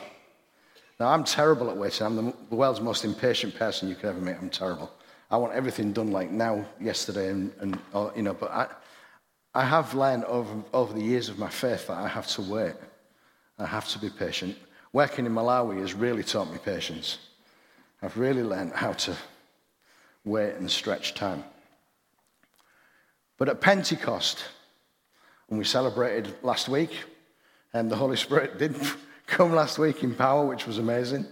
Now, 1.01 1.09
I'm 1.09 1.25
terrible 1.25 1.71
at 1.71 1.79
waiting. 1.79 2.07
I'm 2.07 2.35
the 2.51 2.55
world's 2.55 2.83
most 2.83 3.07
impatient 3.07 3.57
person 3.57 3.89
you 3.89 3.95
could 3.95 4.11
ever 4.11 4.21
meet. 4.21 4.37
I'm 4.39 4.51
terrible. 4.51 4.93
I 5.31 5.39
want 5.39 5.55
everything 5.55 5.95
done 5.95 6.13
like 6.13 6.31
now, 6.31 6.67
yesterday, 6.79 7.31
and, 7.31 7.51
and 7.61 7.79
or, 7.95 8.13
you 8.15 8.21
know, 8.21 8.35
but 8.35 8.51
I, 8.51 8.67
I 9.55 9.65
have 9.65 9.95
learned 9.95 10.25
over, 10.27 10.63
over 10.75 10.93
the 10.93 11.01
years 11.01 11.31
of 11.31 11.39
my 11.39 11.49
faith 11.49 11.87
that 11.87 11.97
I 11.97 12.07
have 12.07 12.27
to 12.29 12.43
wait. 12.43 12.75
I 13.59 13.65
have 13.65 13.89
to 13.89 13.99
be 13.99 14.11
patient. 14.11 14.59
Working 14.93 15.25
in 15.25 15.33
Malawi 15.33 15.81
has 15.81 15.95
really 15.95 16.23
taught 16.23 16.53
me 16.53 16.59
patience. 16.63 17.17
I've 18.03 18.19
really 18.19 18.43
learned 18.43 18.75
how 18.75 18.93
to 18.93 19.17
wait 20.27 20.57
and 20.57 20.71
stretch 20.71 21.15
time. 21.15 21.45
But 23.39 23.49
at 23.49 23.63
Pentecost, 23.63 24.45
when 25.47 25.57
we 25.59 25.65
celebrated 25.65 26.35
last 26.43 26.69
week, 26.69 26.93
and 27.73 27.91
the 27.91 27.97
Holy 27.97 28.17
Spirit 28.17 28.59
did 28.59 28.77
come 29.31 29.53
last 29.53 29.79
week 29.79 30.03
in 30.03 30.15
power, 30.15 30.45
which 30.45 30.67
was 30.67 30.79
amazing. 30.79 31.27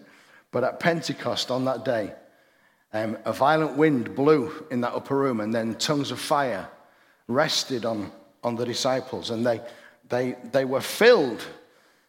But 0.50 0.64
at 0.64 0.80
Pentecost 0.80 1.50
on 1.50 1.64
that 1.66 1.84
day, 1.84 2.12
um, 2.92 3.18
a 3.24 3.32
violent 3.32 3.76
wind 3.76 4.14
blew 4.14 4.66
in 4.70 4.80
that 4.80 4.94
upper 4.94 5.16
room, 5.16 5.40
and 5.40 5.54
then 5.54 5.74
tongues 5.74 6.10
of 6.10 6.18
fire 6.18 6.68
rested 7.26 7.84
on, 7.84 8.10
on 8.42 8.56
the 8.56 8.64
disciples, 8.64 9.30
and 9.30 9.44
they, 9.44 9.60
they, 10.08 10.36
they 10.52 10.64
were 10.64 10.80
filled 10.80 11.44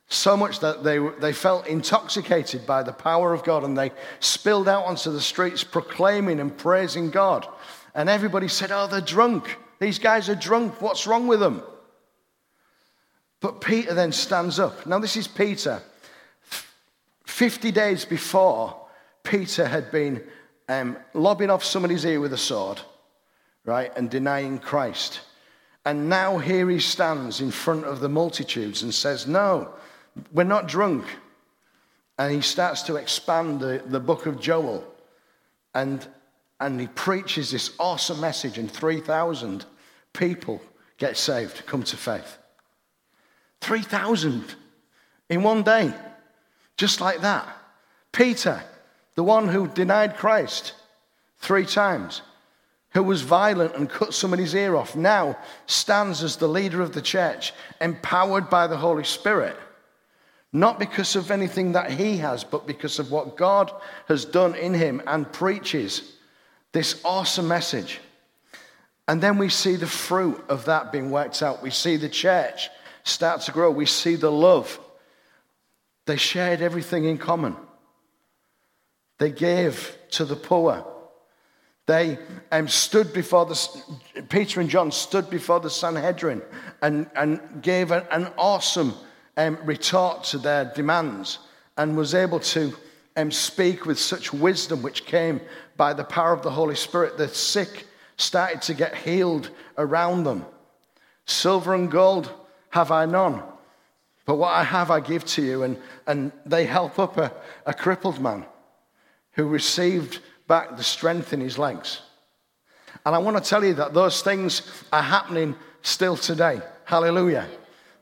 so 0.10 0.36
much 0.36 0.60
that 0.62 0.84
they, 0.84 0.98
they 1.20 1.34
felt 1.34 1.68
intoxicated 1.68 2.66
by 2.66 2.82
the 2.82 2.92
power 2.92 3.32
of 3.32 3.44
God 3.44 3.64
and 3.64 3.78
they 3.78 3.92
spilled 4.20 4.68
out 4.68 4.86
onto 4.86 5.12
the 5.12 5.22
streets 5.22 5.64
proclaiming 5.64 6.40
and 6.40 6.58
praising 6.58 7.12
God. 7.12 7.48
And 7.94 8.10
everybody 8.10 8.48
said, 8.48 8.72
Oh, 8.72 8.88
they're 8.88 9.02
drunk. 9.02 9.56
These 9.78 10.00
guys 10.00 10.28
are 10.28 10.36
drunk. 10.36 10.82
What's 10.82 11.06
wrong 11.06 11.28
with 11.28 11.40
them? 11.40 11.62
But 13.42 13.62
Peter 13.62 13.94
then 13.94 14.12
stands 14.12 14.60
up. 14.60 14.86
Now, 14.86 15.00
this 15.00 15.16
is 15.16 15.28
Peter. 15.28 15.82
50 17.26 17.72
days 17.72 18.04
before, 18.04 18.76
Peter 19.24 19.66
had 19.66 19.92
been 19.92 20.22
um, 20.68 20.98
lobbing 21.14 21.50
off 21.50 21.64
somebody's 21.64 22.06
ear 22.06 22.20
with 22.20 22.34
a 22.34 22.38
sword, 22.38 22.82
right, 23.66 23.96
and 23.96 24.10
denying 24.10 24.60
Christ. 24.60 25.22
And 25.86 26.10
now 26.10 26.38
here 26.38 26.70
he 26.70 26.80
stands 26.80 27.40
in 27.40 27.52
front 27.52 27.86
of 27.86 28.02
the 28.02 28.10
multitudes 28.10 28.84
and 28.84 28.94
says, 28.94 29.26
No, 29.26 29.74
we're 30.34 30.44
not 30.44 30.68
drunk. 30.68 31.06
And 32.18 32.34
he 32.34 32.42
starts 32.42 32.82
to 32.84 32.98
expand 32.98 33.62
the, 33.62 33.82
the 33.86 34.00
book 34.02 34.26
of 34.26 34.42
Joel. 34.42 34.86
And, 35.74 36.06
and 36.60 36.80
he 36.80 36.88
preaches 36.88 37.52
this 37.52 37.72
awesome 37.80 38.20
message, 38.20 38.58
and 38.58 38.70
3,000 38.70 39.66
people 40.12 40.62
get 40.98 41.16
saved, 41.16 41.66
come 41.66 41.84
to 41.84 41.96
faith. 41.96 42.38
3,000 43.62 44.44
in 45.30 45.44
one 45.44 45.64
day, 45.64 45.94
just 46.78 47.02
like 47.02 47.22
that. 47.22 47.48
Peter, 48.12 48.64
the 49.16 49.24
one 49.24 49.48
who 49.48 49.68
denied 49.68 50.18
Christ 50.18 50.74
three 51.40 51.66
times, 51.66 52.22
who 52.92 53.04
was 53.04 53.22
violent 53.22 53.76
and 53.76 53.90
cut 53.90 54.14
somebody's 54.14 54.56
ear 54.56 54.76
off, 54.76 54.96
now 54.96 55.38
stands 55.68 56.24
as 56.24 56.38
the 56.38 56.48
leader 56.48 56.82
of 56.82 56.94
the 56.94 57.02
church, 57.02 57.54
empowered 57.80 58.50
by 58.50 58.66
the 58.68 58.78
Holy 58.78 59.04
Spirit. 59.04 59.56
Not 60.52 60.80
because 60.80 61.16
of 61.16 61.30
anything 61.30 61.74
that 61.74 61.92
he 61.92 62.18
has, 62.18 62.44
but 62.44 62.66
because 62.66 62.98
of 62.98 63.12
what 63.12 63.38
God 63.38 63.72
has 64.08 64.26
done 64.26 64.56
in 64.56 64.74
him 64.74 65.02
and 65.06 65.32
preaches 65.32 66.14
this 66.72 67.00
awesome 67.06 67.48
message. 67.48 68.00
And 69.08 69.22
then 69.22 69.38
we 69.38 69.50
see 69.50 69.76
the 69.76 69.88
fruit 69.88 70.44
of 70.50 70.66
that 70.66 70.92
being 70.92 71.12
worked 71.12 71.42
out. 71.44 71.62
We 71.62 71.70
see 71.70 71.98
the 71.98 72.10
church 72.10 72.70
start 73.10 73.42
to 73.42 73.52
grow. 73.52 73.72
We 73.72 73.86
see 73.86 74.16
the 74.16 74.32
love. 74.32 74.80
They 76.06 76.18
shared 76.18 76.62
everything 76.62 77.06
in 77.06 77.18
common. 77.18 77.56
They 79.20 79.32
gave 79.32 79.98
to 80.12 80.26
the 80.26 80.36
poor. 80.36 80.86
They 81.86 82.20
um, 82.52 82.68
stood 82.68 83.14
before 83.14 83.46
the, 83.46 84.24
Peter 84.30 84.62
and 84.62 84.70
John 84.70 84.92
stood 84.92 85.30
before 85.30 85.60
the 85.60 85.70
Sanhedrin 85.70 86.42
and, 86.82 87.10
and 87.16 87.62
gave 87.62 87.92
an, 87.92 88.06
an 88.12 88.32
awesome 88.38 88.94
um, 89.38 89.58
retort 89.64 90.24
to 90.26 90.38
their 90.38 90.66
demands 90.76 91.40
and 91.78 91.98
was 91.98 92.14
able 92.14 92.40
to 92.42 92.74
um, 93.18 93.32
speak 93.32 93.86
with 93.86 94.00
such 94.00 94.32
wisdom, 94.32 94.82
which 94.82 95.06
came 95.06 95.42
by 95.78 95.94
the 95.94 96.04
power 96.04 96.34
of 96.34 96.44
the 96.44 96.52
Holy 96.52 96.76
Spirit. 96.76 97.18
The 97.18 97.28
sick 97.28 97.88
started 98.18 98.62
to 98.64 98.74
get 98.74 98.96
healed 98.96 99.50
around 99.78 100.26
them. 100.26 100.46
Silver 101.26 101.74
and 101.74 101.90
gold 101.90 102.32
have 102.70 102.92
I 102.92 103.06
none, 103.06 103.42
but 104.26 104.36
what 104.36 104.54
I 104.54 104.64
have 104.64 104.92
I 104.92 105.00
give 105.00 105.26
to 105.26 105.42
you. 105.42 105.64
And, 105.64 105.78
and 106.06 106.32
they 106.46 106.66
help 106.66 107.00
up 107.00 107.18
a, 107.18 107.32
a 107.66 107.74
crippled 107.74 108.20
man 108.20 108.46
who 109.34 109.48
received 109.48 110.20
back 110.48 110.78
the 110.78 110.84
strength 110.84 111.34
in 111.34 111.40
his 111.40 111.58
legs. 111.58 112.02
And 113.06 113.16
I 113.16 113.20
want 113.20 113.42
to 113.42 113.50
tell 113.50 113.64
you 113.64 113.74
that 113.76 113.94
those 113.94 114.22
things 114.22 114.62
are 114.92 115.02
happening 115.02 115.56
still 115.82 116.18
today. 116.18 116.62
Hallelujah. 116.86 117.48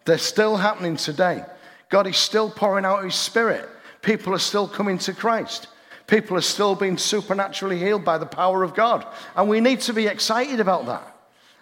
They're 0.05 0.17
still 0.17 0.57
happening 0.57 0.95
today. 0.95 1.43
God 1.89 2.07
is 2.07 2.17
still 2.17 2.50
pouring 2.50 2.86
out 2.86 3.03
his 3.03 3.15
spirit. 3.15 3.69
People 4.01 4.33
are 4.33 4.39
still 4.39 4.67
coming 4.67 4.97
to 5.00 5.13
Christ. 5.13 5.67
People 6.07 6.38
are 6.38 6.41
still 6.41 6.75
being 6.75 6.97
supernaturally 6.97 7.77
healed 7.77 8.05
by 8.05 8.17
the 8.17 8.25
power 8.25 8.63
of 8.63 8.74
God. 8.74 9.05
And 9.36 9.50
we 9.50 9.59
need 9.59 9.81
to 9.81 9.93
be 9.93 10.07
excited 10.07 10.59
about 10.59 10.86
that. 10.86 11.15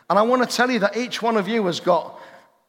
And 0.09 0.19
I 0.19 0.21
want 0.21 0.47
to 0.47 0.55
tell 0.55 0.69
you 0.69 0.79
that 0.79 0.97
each 0.97 1.21
one 1.21 1.35
of 1.35 1.47
you 1.47 1.65
has 1.65 1.79
got 1.79 2.19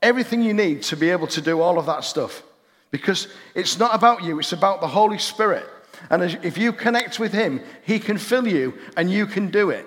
everything 0.02 0.42
you 0.42 0.54
need 0.54 0.82
to 0.84 0.96
be 0.96 1.10
able 1.10 1.26
to 1.28 1.40
do 1.40 1.60
all 1.60 1.78
of 1.78 1.86
that 1.86 2.04
stuff. 2.04 2.42
Because 2.90 3.28
it's 3.54 3.78
not 3.78 3.94
about 3.94 4.22
you, 4.22 4.38
it's 4.38 4.52
about 4.52 4.80
the 4.80 4.88
Holy 4.88 5.18
Spirit. 5.18 5.66
And 6.10 6.22
if 6.22 6.58
you 6.58 6.72
connect 6.72 7.18
with 7.18 7.32
Him, 7.32 7.60
He 7.84 7.98
can 7.98 8.18
fill 8.18 8.46
you 8.46 8.74
and 8.96 9.10
you 9.10 9.26
can 9.26 9.50
do 9.50 9.70
it. 9.70 9.86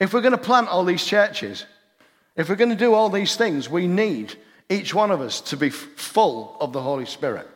If 0.00 0.12
we're 0.12 0.20
going 0.20 0.32
to 0.32 0.38
plant 0.38 0.68
all 0.68 0.84
these 0.84 1.04
churches, 1.04 1.64
if 2.36 2.48
we're 2.48 2.56
going 2.56 2.70
to 2.70 2.76
do 2.76 2.94
all 2.94 3.10
these 3.10 3.36
things, 3.36 3.68
we 3.68 3.86
need 3.86 4.34
each 4.68 4.94
one 4.94 5.10
of 5.10 5.20
us 5.20 5.40
to 5.42 5.56
be 5.56 5.70
full 5.70 6.56
of 6.60 6.72
the 6.72 6.82
Holy 6.82 7.06
Spirit. 7.06 7.48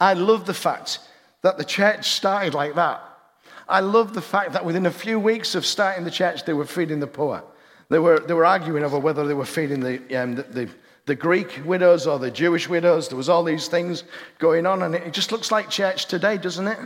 I 0.00 0.14
love 0.14 0.46
the 0.46 0.54
fact 0.54 0.98
that 1.42 1.58
the 1.58 1.64
church 1.64 2.10
started 2.10 2.54
like 2.54 2.74
that. 2.74 3.02
I 3.68 3.80
love 3.80 4.14
the 4.14 4.22
fact 4.22 4.52
that 4.52 4.64
within 4.64 4.86
a 4.86 4.90
few 4.90 5.18
weeks 5.18 5.54
of 5.54 5.64
starting 5.64 6.04
the 6.04 6.10
church, 6.10 6.44
they 6.44 6.52
were 6.52 6.66
feeding 6.66 7.00
the 7.00 7.06
poor. 7.06 7.42
They 7.88 7.98
were, 7.98 8.20
they 8.20 8.34
were 8.34 8.46
arguing 8.46 8.82
over 8.84 8.98
whether 8.98 9.26
they 9.26 9.34
were 9.34 9.44
feeding 9.44 9.80
the, 9.80 10.22
um, 10.22 10.34
the, 10.36 10.42
the, 10.42 10.68
the 11.06 11.14
Greek 11.14 11.60
widows 11.64 12.06
or 12.06 12.18
the 12.18 12.30
Jewish 12.30 12.68
widows. 12.68 13.08
There 13.08 13.16
was 13.16 13.28
all 13.28 13.44
these 13.44 13.68
things 13.68 14.04
going 14.38 14.66
on, 14.66 14.82
and 14.82 14.94
it 14.94 15.12
just 15.12 15.32
looks 15.32 15.52
like 15.52 15.68
church 15.68 16.06
today, 16.06 16.38
doesn't 16.38 16.66
it? 16.66 16.78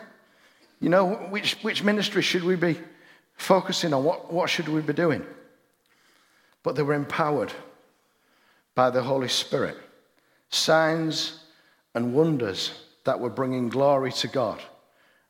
You 0.81 0.89
know, 0.89 1.15
which, 1.31 1.55
which 1.63 1.83
ministry 1.83 2.23
should 2.23 2.45
we 2.45 2.57
be 2.57 2.79
focusing 3.37 3.95
on? 3.95 4.05
What, 4.05 4.33
what 4.33 4.51
should 4.51 4.69
we 4.69 4.81
be 4.81 4.93
doing? 4.93 5.25
But 6.63 6.77
they 6.77 6.83
were 6.83 6.95
empowered 6.95 7.53
by 8.75 8.91
the 8.91 9.03
Holy 9.03 9.29
Spirit. 9.29 9.77
Signs 10.51 11.41
and 11.95 12.15
wonders 12.15 12.73
that 13.05 13.19
were 13.19 13.31
bringing 13.31 13.69
glory 13.69 14.13
to 14.13 14.29
God. 14.29 14.61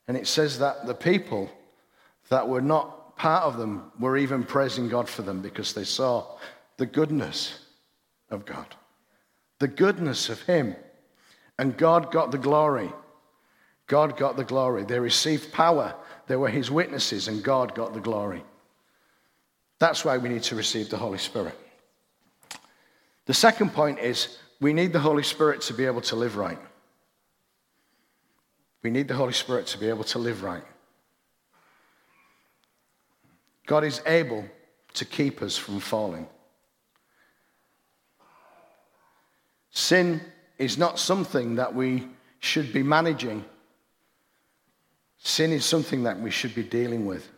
And 0.06 0.16
it 0.16 0.26
says 0.26 0.58
that 0.58 0.86
the 0.86 0.94
people 0.94 1.50
that 2.28 2.48
were 2.48 2.60
not 2.60 2.97
part 3.18 3.42
of 3.42 3.58
them 3.58 3.92
were 3.98 4.16
even 4.16 4.44
praising 4.44 4.88
God 4.88 5.08
for 5.08 5.22
them 5.22 5.42
because 5.42 5.74
they 5.74 5.84
saw 5.84 6.24
the 6.76 6.86
goodness 6.86 7.58
of 8.30 8.46
God, 8.46 8.66
the 9.58 9.68
goodness 9.68 10.28
of 10.28 10.40
Him. 10.42 10.76
And 11.58 11.76
God 11.76 12.12
got 12.12 12.30
the 12.30 12.38
glory. 12.38 12.90
God 13.88 14.16
got 14.16 14.36
the 14.36 14.44
glory. 14.44 14.84
They 14.84 15.00
received 15.00 15.52
power. 15.52 15.94
They 16.28 16.36
were 16.36 16.48
His 16.48 16.70
witnesses, 16.70 17.26
and 17.26 17.42
God 17.42 17.74
got 17.74 17.94
the 17.94 18.00
glory. 18.00 18.44
That's 19.80 20.04
why 20.04 20.18
we 20.18 20.28
need 20.28 20.44
to 20.44 20.54
receive 20.54 20.88
the 20.88 20.96
Holy 20.96 21.18
Spirit. 21.18 21.58
The 23.26 23.34
second 23.34 23.74
point 23.74 23.98
is 23.98 24.38
we 24.60 24.72
need 24.72 24.92
the 24.92 25.00
Holy 25.00 25.22
Spirit 25.22 25.60
to 25.62 25.74
be 25.74 25.84
able 25.84 26.00
to 26.02 26.16
live 26.16 26.36
right. 26.36 26.58
We 28.82 28.90
need 28.90 29.08
the 29.08 29.14
Holy 29.14 29.32
Spirit 29.32 29.66
to 29.68 29.78
be 29.78 29.88
able 29.88 30.04
to 30.04 30.18
live 30.18 30.42
right. 30.42 30.64
God 33.68 33.84
is 33.84 34.00
able 34.06 34.46
to 34.94 35.04
keep 35.04 35.42
us 35.42 35.58
from 35.58 35.78
falling. 35.78 36.26
Sin 39.70 40.22
is 40.56 40.78
not 40.78 40.98
something 40.98 41.56
that 41.56 41.74
we 41.74 42.08
should 42.40 42.72
be 42.72 42.82
managing. 42.82 43.44
Sin 45.18 45.52
is 45.52 45.66
something 45.66 46.04
that 46.04 46.18
we 46.18 46.30
should 46.30 46.54
be 46.54 46.62
dealing 46.62 47.04
with. 47.04 47.28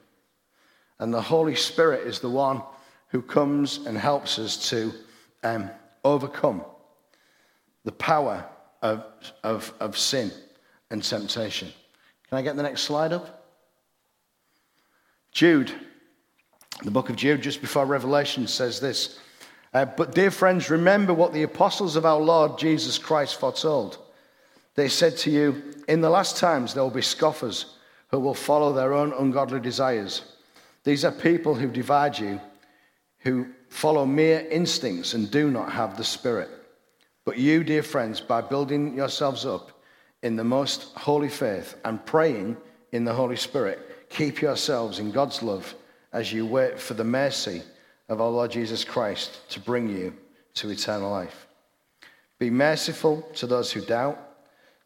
And 1.01 1.13
the 1.13 1.21
Holy 1.21 1.57
Spirit 1.57 2.07
is 2.07 2.21
the 2.21 2.31
one 2.31 2.63
who 3.09 3.23
comes 3.23 3.79
and 3.79 3.99
helps 3.99 4.39
us 4.39 4.71
to 4.71 4.93
um, 5.43 5.69
overcome 6.05 6.63
the 7.85 7.93
power 7.93 8.47
of, 8.83 9.05
of, 9.43 9.75
of 9.81 9.99
sin 9.99 10.31
and 10.91 11.03
temptation. 11.03 11.73
Can 12.29 12.39
I 12.39 12.43
get 12.43 12.55
the 12.55 12.63
next 12.63 12.83
slide 12.83 13.13
up? 13.13 13.49
Jude, 15.33 15.73
the 16.83 16.91
book 16.91 17.11
of 17.11 17.17
Jude, 17.17 17.43
just 17.43 17.61
before 17.61 17.85
Revelation, 17.85 18.47
says 18.47 18.81
this. 18.81 19.19
Uh, 19.73 19.85
but, 19.85 20.15
dear 20.15 20.31
friends, 20.31 20.71
remember 20.71 21.13
what 21.15 21.33
the 21.33 21.43
apostles 21.43 21.97
of 21.97 22.07
our 22.07 22.19
Lord 22.19 22.59
Jesus 22.59 22.99
Christ 22.99 23.39
foretold. 23.39 23.99
They 24.75 24.89
said 24.89 25.17
to 25.19 25.31
you, 25.31 25.75
In 25.89 26.01
the 26.01 26.11
last 26.11 26.37
times 26.37 26.73
there 26.73 26.83
will 26.83 26.91
be 26.91 27.03
scoffers 27.03 27.77
who 28.09 28.19
will 28.19 28.35
follow 28.35 28.73
their 28.73 28.93
own 28.93 29.13
ungodly 29.13 29.61
desires. 29.61 30.23
These 30.85 31.05
are 31.05 31.13
people 31.13 31.55
who 31.55 31.69
divide 31.69 32.19
you, 32.19 32.41
who 33.19 33.49
follow 33.69 34.07
mere 34.07 34.47
instincts 34.51 35.15
and 35.15 35.31
do 35.31 35.51
not 35.51 35.71
have 35.71 35.97
the 35.97 36.05
Spirit. 36.05 36.49
But 37.25 37.37
you, 37.37 37.63
dear 37.63 37.83
friends, 37.83 38.21
by 38.21 38.41
building 38.41 38.95
yourselves 38.95 39.45
up 39.45 39.71
in 40.23 40.37
the 40.37 40.45
most 40.45 40.95
holy 40.97 41.29
faith 41.29 41.77
and 41.85 42.05
praying 42.05 42.57
in 42.93 43.05
the 43.05 43.13
Holy 43.13 43.37
Spirit, 43.37 44.09
keep 44.09 44.41
yourselves 44.41 44.99
in 44.99 45.13
God's 45.13 45.43
love 45.43 45.75
as 46.13 46.33
you 46.33 46.45
wait 46.47 46.79
for 46.79 46.95
the 46.95 47.05
mercy 47.05 47.63
of 48.09 48.21
our 48.21 48.29
Lord 48.29 48.51
Jesus 48.51 48.85
Christ 48.85 49.49
to 49.51 49.61
bring 49.61 49.89
you 49.89 50.13
to 50.55 50.71
eternal 50.71 51.11
life. 51.11 51.47
Be 52.39 52.51
merciful 52.51 53.23
to 53.37 53.47
those 53.47 53.71
who 53.71 53.81
doubt, 53.81 54.19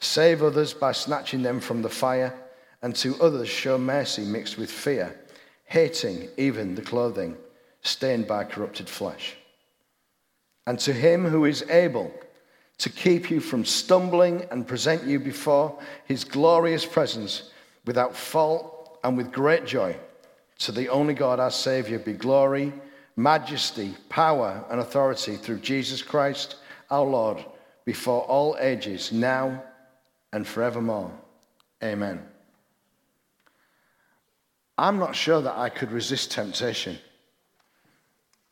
save 0.00 0.42
others 0.42 0.74
by 0.74 0.92
snatching 0.92 1.42
them 1.42 1.60
from 1.60 1.82
the 1.82 1.88
fire, 1.88 2.34
and 2.82 2.94
to 2.96 3.20
others 3.22 3.48
show 3.48 3.78
mercy 3.78 4.24
mixed 4.24 4.58
with 4.58 4.70
fear, 4.70 5.18
hating 5.64 6.28
even 6.36 6.74
the 6.74 6.82
clothing 6.82 7.36
stained 7.82 8.26
by 8.26 8.44
corrupted 8.44 8.88
flesh. 8.88 9.36
And 10.66 10.78
to 10.80 10.92
him 10.92 11.24
who 11.24 11.44
is 11.44 11.62
able 11.70 12.12
to 12.78 12.90
keep 12.90 13.30
you 13.30 13.40
from 13.40 13.64
stumbling 13.64 14.46
and 14.50 14.66
present 14.66 15.04
you 15.04 15.18
before 15.20 15.78
his 16.06 16.24
glorious 16.24 16.84
presence 16.84 17.50
without 17.86 18.16
fault 18.16 18.98
and 19.04 19.16
with 19.16 19.32
great 19.32 19.64
joy. 19.64 19.96
To 20.60 20.72
the 20.72 20.88
only 20.88 21.14
God, 21.14 21.40
our 21.40 21.50
Savior, 21.50 21.98
be 21.98 22.12
glory, 22.12 22.72
majesty, 23.16 23.94
power, 24.08 24.64
and 24.70 24.80
authority 24.80 25.36
through 25.36 25.58
Jesus 25.58 26.02
Christ 26.02 26.56
our 26.90 27.04
Lord 27.04 27.44
before 27.84 28.22
all 28.22 28.56
ages, 28.60 29.12
now 29.12 29.62
and 30.32 30.46
forevermore. 30.46 31.12
Amen. 31.82 32.22
I'm 34.76 34.98
not 34.98 35.14
sure 35.14 35.40
that 35.42 35.56
I 35.56 35.68
could 35.68 35.92
resist 35.92 36.30
temptation. 36.32 36.98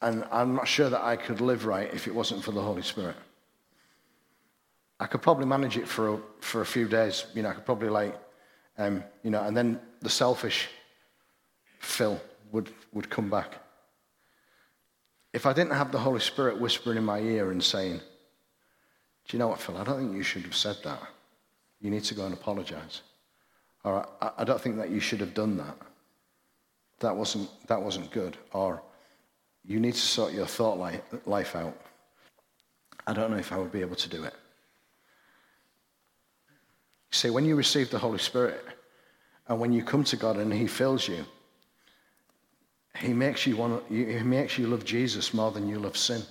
And 0.01 0.25
I'm 0.31 0.55
not 0.55 0.69
sure 0.69 0.91
that 0.91 1.03
I 1.03 1.17
could 1.17 1.41
live 1.41 1.65
right 1.65 1.93
if 1.95 2.07
it 2.07 2.15
wasn't 2.15 2.43
for 2.43 2.53
the 2.53 2.61
Holy 2.61 2.83
Spirit. 2.83 3.17
I 5.01 5.07
could 5.07 5.23
probably 5.23 5.47
manage 5.47 5.77
it 5.77 5.89
for 5.89 6.15
a, 6.15 6.19
for 6.41 6.61
a 6.61 6.67
few 6.67 6.87
days. 6.87 7.27
You 7.35 7.43
know, 7.43 7.49
I 7.49 7.55
could 7.55 7.65
probably 7.65 7.89
like, 7.89 8.17
um, 8.79 9.03
you 9.23 9.31
know, 9.31 9.43
and 9.43 9.57
then 9.57 9.81
the 10.01 10.11
selfish 10.11 10.69
Phil 11.83 12.21
would, 12.53 12.71
would 12.93 13.11
come 13.11 13.29
back. 13.29 13.59
If 15.33 15.47
I 15.47 15.53
didn't 15.53 15.73
have 15.73 15.93
the 15.93 15.99
Holy 15.99 16.21
Spirit 16.21 16.61
whispering 16.61 16.97
in 16.97 17.05
my 17.05 17.19
ear 17.19 17.51
and 17.51 17.63
saying, 17.63 17.99
Do 19.27 19.37
you 19.37 19.39
know 19.39 19.49
what, 19.49 19.61
Phil? 19.61 19.77
I 19.77 19.85
don't 19.85 19.99
think 19.99 20.17
you 20.17 20.23
should 20.23 20.43
have 20.43 20.55
said 20.55 20.77
that. 20.85 21.03
You 21.81 21.91
need 21.91 22.05
to 22.05 22.15
go 22.15 22.25
and 22.25 22.35
apologize. 22.35 23.03
Or 23.85 24.07
I, 24.21 24.31
I 24.39 24.45
don't 24.45 24.61
think 24.61 24.77
that 24.77 24.91
you 24.91 25.01
should 25.01 25.21
have 25.21 25.35
done 25.35 25.57
that. 25.57 25.77
That 27.01 27.17
wasn't, 27.17 27.51
that 27.67 27.83
wasn't 27.83 28.11
good. 28.13 28.37
Or 28.53 28.81
you 29.65 29.81
need 29.81 29.95
to 29.95 30.01
sort 30.01 30.33
your 30.33 30.47
thought 30.47 30.79
life 31.27 31.57
out. 31.57 31.77
I 33.07 33.13
don't 33.13 33.31
know 33.31 33.39
if 33.39 33.53
I 33.53 33.59
would 33.59 33.73
be 33.73 33.81
able 33.81 33.97
to 33.97 34.09
do 34.09 34.23
it. 34.23 34.35
See, 37.11 37.31
when 37.31 37.45
you 37.45 37.57
receive 37.57 37.91
the 37.91 37.99
Holy 37.99 38.19
Spirit 38.19 38.65
and 39.49 39.59
when 39.59 39.73
you 39.73 39.83
come 39.83 40.05
to 40.05 40.17
God 40.17 40.37
and 40.37 40.53
He 40.53 40.67
fills 40.67 41.09
you, 41.09 41.25
He 42.99 43.13
makes 43.13 43.47
you, 43.47 43.57
want, 43.57 43.85
He 43.89 44.05
makes 44.23 44.59
you 44.59 44.67
love 44.67 44.85
Jesus 44.85 45.33
more 45.33 45.51
than 45.51 45.69
you 45.69 45.79
love 45.79 45.97
sin. 45.97 46.23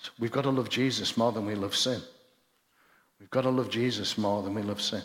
So 0.00 0.10
we've 0.18 0.30
got 0.30 0.42
to 0.42 0.50
love 0.50 0.70
Jesus 0.70 1.16
more 1.16 1.32
than 1.32 1.44
we 1.46 1.54
love 1.54 1.74
sin. 1.74 2.00
We've 3.18 3.30
got 3.30 3.42
to 3.42 3.50
love 3.50 3.68
Jesus 3.68 4.16
more 4.16 4.42
than 4.42 4.54
we 4.54 4.62
love 4.62 4.80
sin. 4.80 5.02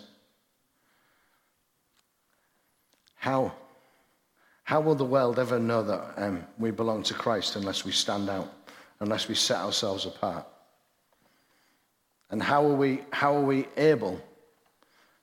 How? 3.15 3.53
How 4.63 4.81
will 4.81 4.95
the 4.95 5.05
world 5.05 5.39
ever 5.39 5.59
know 5.59 5.81
that 5.83 6.13
um, 6.17 6.45
we 6.57 6.71
belong 6.71 7.03
to 7.03 7.13
Christ 7.13 7.55
unless 7.55 7.83
we 7.83 7.91
stand 7.91 8.29
out, 8.29 8.53
unless 8.99 9.27
we 9.27 9.35
set 9.35 9.57
ourselves 9.57 10.05
apart? 10.05 10.45
And 12.29 12.41
how 12.41 12.65
are 12.65 12.75
we, 12.75 13.01
how 13.11 13.35
are 13.35 13.43
we 13.43 13.67
able 13.77 14.21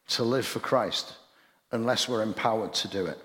to 0.09 0.25
live 0.25 0.47
for 0.47 0.61
Christ 0.61 1.15
unless 1.73 2.09
we're 2.09 2.23
empowered 2.23 2.73
to 2.75 2.89
do 2.89 3.07
it? 3.07 3.19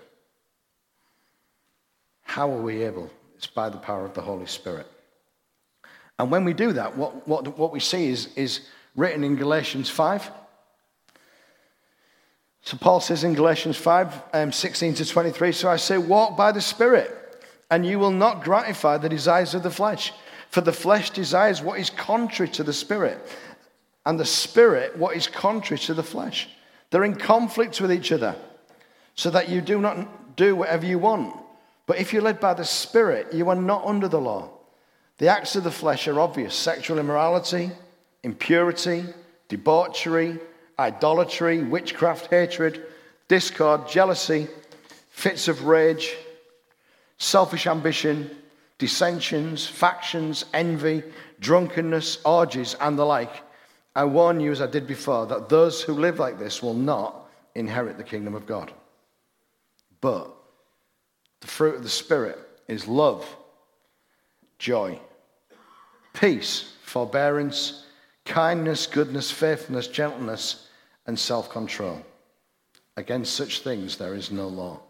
How 2.26 2.52
are 2.52 2.60
we 2.60 2.82
able? 2.82 3.10
It's 3.36 3.46
by 3.46 3.70
the 3.70 3.78
power 3.78 4.04
of 4.04 4.12
the 4.12 4.20
Holy 4.20 4.46
Spirit. 4.46 4.86
And 6.18 6.30
when 6.30 6.44
we 6.44 6.52
do 6.52 6.72
that, 6.72 6.96
what, 6.96 7.26
what, 7.26 7.56
what 7.56 7.72
we 7.72 7.80
see 7.80 8.08
is, 8.08 8.28
is 8.36 8.60
written 8.94 9.24
in 9.24 9.36
Galatians 9.36 9.88
5. 9.88 10.30
So 12.62 12.76
Paul 12.76 13.00
says 13.00 13.22
in 13.22 13.34
Galatians 13.34 13.76
5, 13.76 14.22
um, 14.32 14.52
16 14.52 14.94
to 14.94 15.04
23, 15.04 15.52
so 15.52 15.70
I 15.70 15.76
say, 15.76 15.98
walk 15.98 16.36
by 16.36 16.52
the 16.52 16.60
Spirit, 16.60 17.10
and 17.70 17.86
you 17.86 17.98
will 17.98 18.10
not 18.10 18.42
gratify 18.42 18.98
the 18.98 19.08
desires 19.08 19.54
of 19.54 19.62
the 19.62 19.70
flesh. 19.70 20.12
For 20.50 20.60
the 20.62 20.72
flesh 20.72 21.10
desires 21.10 21.62
what 21.62 21.78
is 21.78 21.90
contrary 21.90 22.50
to 22.52 22.64
the 22.64 22.72
Spirit, 22.72 23.18
and 24.04 24.18
the 24.18 24.24
Spirit 24.24 24.96
what 24.96 25.16
is 25.16 25.28
contrary 25.28 25.78
to 25.80 25.94
the 25.94 26.02
flesh. 26.02 26.48
They're 26.90 27.04
in 27.04 27.16
conflict 27.16 27.80
with 27.80 27.92
each 27.92 28.10
other, 28.10 28.34
so 29.14 29.30
that 29.30 29.48
you 29.48 29.60
do 29.60 29.80
not 29.80 30.36
do 30.36 30.56
whatever 30.56 30.86
you 30.86 30.98
want. 30.98 31.45
But 31.86 31.98
if 31.98 32.12
you're 32.12 32.22
led 32.22 32.40
by 32.40 32.54
the 32.54 32.64
Spirit, 32.64 33.32
you 33.32 33.48
are 33.48 33.54
not 33.54 33.86
under 33.86 34.08
the 34.08 34.20
law. 34.20 34.50
The 35.18 35.28
acts 35.28 35.56
of 35.56 35.64
the 35.64 35.70
flesh 35.70 36.08
are 36.08 36.20
obvious 36.20 36.54
sexual 36.54 36.98
immorality, 36.98 37.70
impurity, 38.22 39.04
debauchery 39.48 40.38
idolatry, 40.78 41.62
witchcraft, 41.62 42.26
hatred, 42.26 42.84
discord, 43.28 43.88
jealousy, 43.88 44.48
fits 45.08 45.48
of 45.48 45.64
rage, 45.64 46.16
selfish 47.18 47.66
ambition, 47.66 48.30
dissensions, 48.78 49.66
factions, 49.66 50.44
envy, 50.52 51.02
drunkenness, 51.40 52.18
orgies, 52.24 52.76
and 52.80 52.98
the 52.98 53.06
like. 53.06 53.42
I 53.94 54.04
warn 54.04 54.40
you, 54.40 54.52
as 54.52 54.60
I 54.60 54.66
did 54.66 54.86
before, 54.86 55.26
that 55.26 55.48
those 55.48 55.80
who 55.80 55.94
live 55.94 56.18
like 56.18 56.38
this 56.38 56.62
will 56.62 56.74
not 56.74 57.28
inherit 57.54 57.96
the 57.96 58.04
kingdom 58.04 58.34
of 58.34 58.46
God. 58.46 58.72
But 60.02 60.35
the 61.46 61.52
fruit 61.52 61.76
of 61.76 61.84
the 61.84 61.88
Spirit 61.88 62.36
is 62.66 62.88
love, 62.88 63.24
joy, 64.58 64.98
peace, 66.12 66.72
forbearance, 66.82 67.84
kindness, 68.24 68.88
goodness, 68.88 69.30
faithfulness, 69.30 69.86
gentleness 69.86 70.66
and 71.06 71.16
self 71.16 71.48
control. 71.48 72.04
Against 72.96 73.34
such 73.34 73.60
things 73.60 73.96
there 73.96 74.14
is 74.14 74.32
no 74.32 74.48
law. 74.48 74.80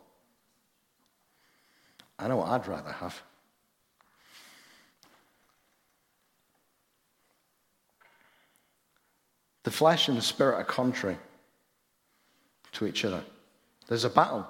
I 2.19 2.27
know 2.29 2.39
what 2.39 2.49
I'd 2.49 2.67
rather 2.67 2.93
have. 2.93 3.21
The 9.65 9.71
flesh 9.71 10.09
and 10.09 10.17
the 10.17 10.23
spirit 10.23 10.55
are 10.55 10.65
contrary 10.65 11.19
to 12.73 12.87
each 12.87 13.05
other. 13.05 13.23
There's 13.89 14.05
a 14.05 14.11
battle. 14.11 14.47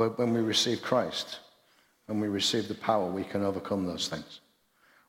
But 0.00 0.18
when 0.18 0.32
we 0.32 0.40
receive 0.40 0.80
Christ, 0.80 1.40
when 2.06 2.20
we 2.20 2.28
receive 2.28 2.68
the 2.68 2.74
power, 2.74 3.10
we 3.10 3.24
can 3.24 3.44
overcome 3.44 3.86
those 3.86 4.08
things. 4.08 4.40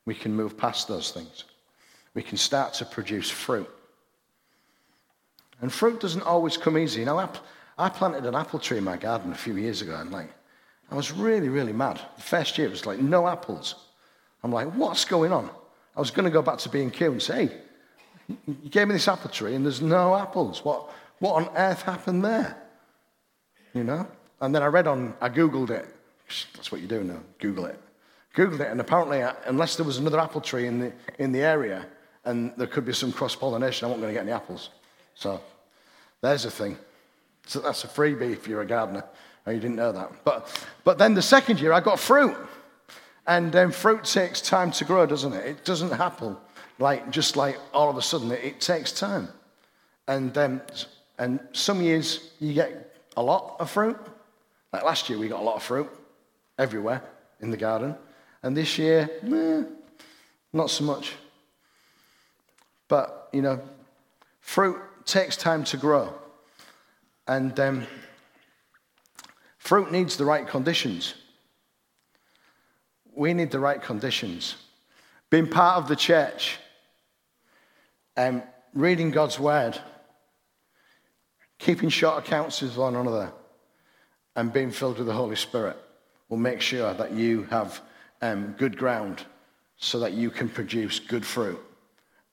We 0.04 0.14
can 0.14 0.34
move 0.34 0.58
past 0.58 0.86
those 0.86 1.10
things 1.10 1.44
we 2.14 2.22
can 2.22 2.36
start 2.36 2.74
to 2.74 2.84
produce 2.84 3.30
fruit. 3.30 3.68
And 5.60 5.72
fruit 5.72 6.00
doesn't 6.00 6.22
always 6.22 6.56
come 6.56 6.76
easy. 6.76 7.00
You 7.00 7.06
know, 7.06 7.30
I 7.78 7.88
planted 7.88 8.26
an 8.26 8.34
apple 8.34 8.58
tree 8.58 8.78
in 8.78 8.84
my 8.84 8.96
garden 8.96 9.32
a 9.32 9.36
few 9.36 9.56
years 9.56 9.80
ago, 9.82 9.96
and 9.96 10.10
like, 10.10 10.30
I 10.90 10.94
was 10.94 11.12
really, 11.12 11.48
really 11.48 11.72
mad. 11.72 12.00
The 12.16 12.22
first 12.22 12.58
year, 12.58 12.66
it 12.66 12.70
was 12.70 12.84
like 12.84 12.98
no 12.98 13.26
apples. 13.26 13.76
I'm 14.42 14.52
like, 14.52 14.68
what's 14.74 15.04
going 15.04 15.32
on? 15.32 15.48
I 15.96 16.00
was 16.00 16.10
going 16.10 16.24
to 16.24 16.30
go 16.30 16.42
back 16.42 16.58
to 16.58 16.68
B&Q 16.68 17.12
and 17.12 17.22
say, 17.22 17.46
hey, 17.46 17.60
you 18.46 18.68
gave 18.68 18.88
me 18.88 18.94
this 18.94 19.08
apple 19.08 19.30
tree 19.30 19.54
and 19.54 19.64
there's 19.64 19.80
no 19.80 20.14
apples. 20.16 20.64
What, 20.64 20.90
what 21.18 21.34
on 21.34 21.56
earth 21.56 21.82
happened 21.82 22.24
there? 22.24 22.56
You 23.72 23.84
know? 23.84 24.06
And 24.42 24.52
then 24.52 24.62
I 24.62 24.66
read 24.66 24.88
on, 24.88 25.14
I 25.20 25.28
Googled 25.28 25.70
it. 25.70 25.86
That's 26.54 26.72
what 26.72 26.80
you 26.80 26.88
do 26.88 27.04
now, 27.04 27.20
Google 27.38 27.66
it. 27.66 27.80
Googled 28.34 28.60
it, 28.60 28.70
and 28.70 28.80
apparently, 28.80 29.22
uh, 29.22 29.34
unless 29.46 29.76
there 29.76 29.86
was 29.86 29.98
another 29.98 30.18
apple 30.18 30.40
tree 30.40 30.66
in 30.66 30.80
the, 30.80 30.92
in 31.18 31.30
the 31.30 31.40
area, 31.40 31.86
and 32.24 32.52
there 32.56 32.66
could 32.66 32.84
be 32.84 32.92
some 32.92 33.12
cross 33.12 33.36
pollination. 33.36 33.86
I 33.86 33.88
wasn't 33.88 34.02
going 34.02 34.14
to 34.14 34.18
get 34.18 34.26
any 34.26 34.32
apples. 34.32 34.70
So 35.14 35.40
there's 36.22 36.44
a 36.44 36.50
thing. 36.50 36.76
So 37.46 37.60
that's 37.60 37.84
a 37.84 37.88
freebie 37.88 38.32
if 38.32 38.48
you're 38.48 38.62
a 38.62 38.66
gardener. 38.66 39.04
Oh, 39.46 39.52
you 39.52 39.60
didn't 39.60 39.76
know 39.76 39.92
that. 39.92 40.24
But, 40.24 40.66
but 40.82 40.98
then 40.98 41.14
the 41.14 41.22
second 41.22 41.60
year, 41.60 41.72
I 41.72 41.80
got 41.80 42.00
fruit. 42.00 42.36
And 43.28 43.54
um, 43.54 43.70
fruit 43.70 44.02
takes 44.04 44.40
time 44.40 44.72
to 44.72 44.84
grow, 44.84 45.06
doesn't 45.06 45.32
it? 45.32 45.46
It 45.46 45.64
doesn't 45.64 45.92
happen 45.92 46.36
like 46.80 47.10
just 47.10 47.36
like 47.36 47.58
all 47.72 47.88
of 47.88 47.96
a 47.96 48.02
sudden. 48.02 48.32
It, 48.32 48.44
it 48.44 48.60
takes 48.60 48.90
time. 48.90 49.28
And, 50.08 50.36
um, 50.36 50.62
and 51.18 51.38
some 51.52 51.80
years 51.80 52.30
you 52.40 52.54
get 52.54 52.92
a 53.16 53.22
lot 53.22 53.56
of 53.60 53.70
fruit. 53.70 53.96
Like 54.72 54.84
last 54.84 55.08
year, 55.08 55.18
we 55.18 55.28
got 55.28 55.40
a 55.40 55.44
lot 55.44 55.56
of 55.56 55.62
fruit 55.62 55.90
everywhere 56.58 57.02
in 57.40 57.50
the 57.50 57.56
garden. 57.56 57.94
And 58.42 58.56
this 58.56 58.78
year, 58.78 59.10
eh, 59.22 59.62
not 60.52 60.70
so 60.70 60.84
much. 60.84 61.12
But, 62.88 63.28
you 63.32 63.42
know, 63.42 63.60
fruit 64.40 64.80
takes 65.04 65.36
time 65.36 65.64
to 65.64 65.76
grow. 65.76 66.12
And 67.26 67.58
um, 67.60 67.86
fruit 69.58 69.92
needs 69.92 70.16
the 70.16 70.24
right 70.24 70.46
conditions. 70.46 71.14
We 73.14 73.34
need 73.34 73.50
the 73.50 73.60
right 73.60 73.80
conditions. 73.80 74.56
Being 75.30 75.48
part 75.48 75.76
of 75.76 75.88
the 75.88 75.96
church, 75.96 76.58
um, 78.16 78.42
reading 78.74 79.10
God's 79.10 79.38
word, 79.38 79.78
keeping 81.58 81.90
short 81.90 82.26
accounts 82.26 82.60
with 82.62 82.76
one 82.76 82.96
another, 82.96 83.32
and 84.36 84.52
being 84.52 84.70
filled 84.70 84.98
with 84.98 85.06
the 85.06 85.12
Holy 85.12 85.36
Spirit 85.36 85.76
will 86.28 86.38
make 86.38 86.60
sure 86.60 86.94
that 86.94 87.12
you 87.12 87.44
have 87.44 87.80
um, 88.22 88.54
good 88.58 88.76
ground 88.76 89.24
so 89.76 89.98
that 90.00 90.12
you 90.12 90.30
can 90.30 90.48
produce 90.48 90.98
good 90.98 91.26
fruit 91.26 91.60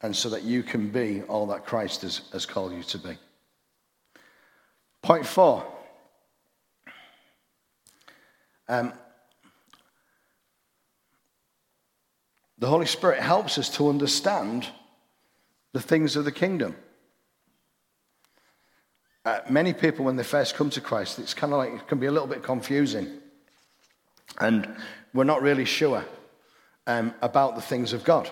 and 0.01 0.15
so 0.15 0.29
that 0.29 0.43
you 0.43 0.63
can 0.63 0.89
be 0.89 1.21
all 1.23 1.47
that 1.47 1.65
Christ 1.65 2.03
has, 2.03 2.21
has 2.31 2.45
called 2.45 2.73
you 2.73 2.83
to 2.83 2.97
be. 2.97 3.17
Point 5.01 5.25
four. 5.25 5.65
Um, 8.67 8.93
the 12.59 12.67
Holy 12.67 12.85
Spirit 12.85 13.19
helps 13.19 13.57
us 13.57 13.69
to 13.77 13.89
understand 13.89 14.67
the 15.73 15.81
things 15.81 16.15
of 16.15 16.25
the 16.25 16.31
kingdom. 16.31 16.75
Uh, 19.30 19.42
many 19.48 19.74
people, 19.74 20.04
when 20.06 20.15
they 20.15 20.24
first 20.24 20.56
come 20.56 20.72
to 20.72 20.82
Christ, 20.82 21.20
it's 21.20 21.36
kind 21.36 21.54
of 21.54 21.60
like 21.60 21.72
it 21.72 21.88
can 21.88 22.00
be 22.00 22.08
a 22.08 22.12
little 22.12 22.28
bit 22.28 22.42
confusing. 22.42 23.20
And 24.39 24.76
we're 25.13 25.24
not 25.24 25.44
really 25.44 25.65
sure 25.65 26.04
um, 26.88 27.13
about 27.22 27.54
the 27.54 27.62
things 27.62 27.94
of 27.94 28.04
God. 28.04 28.28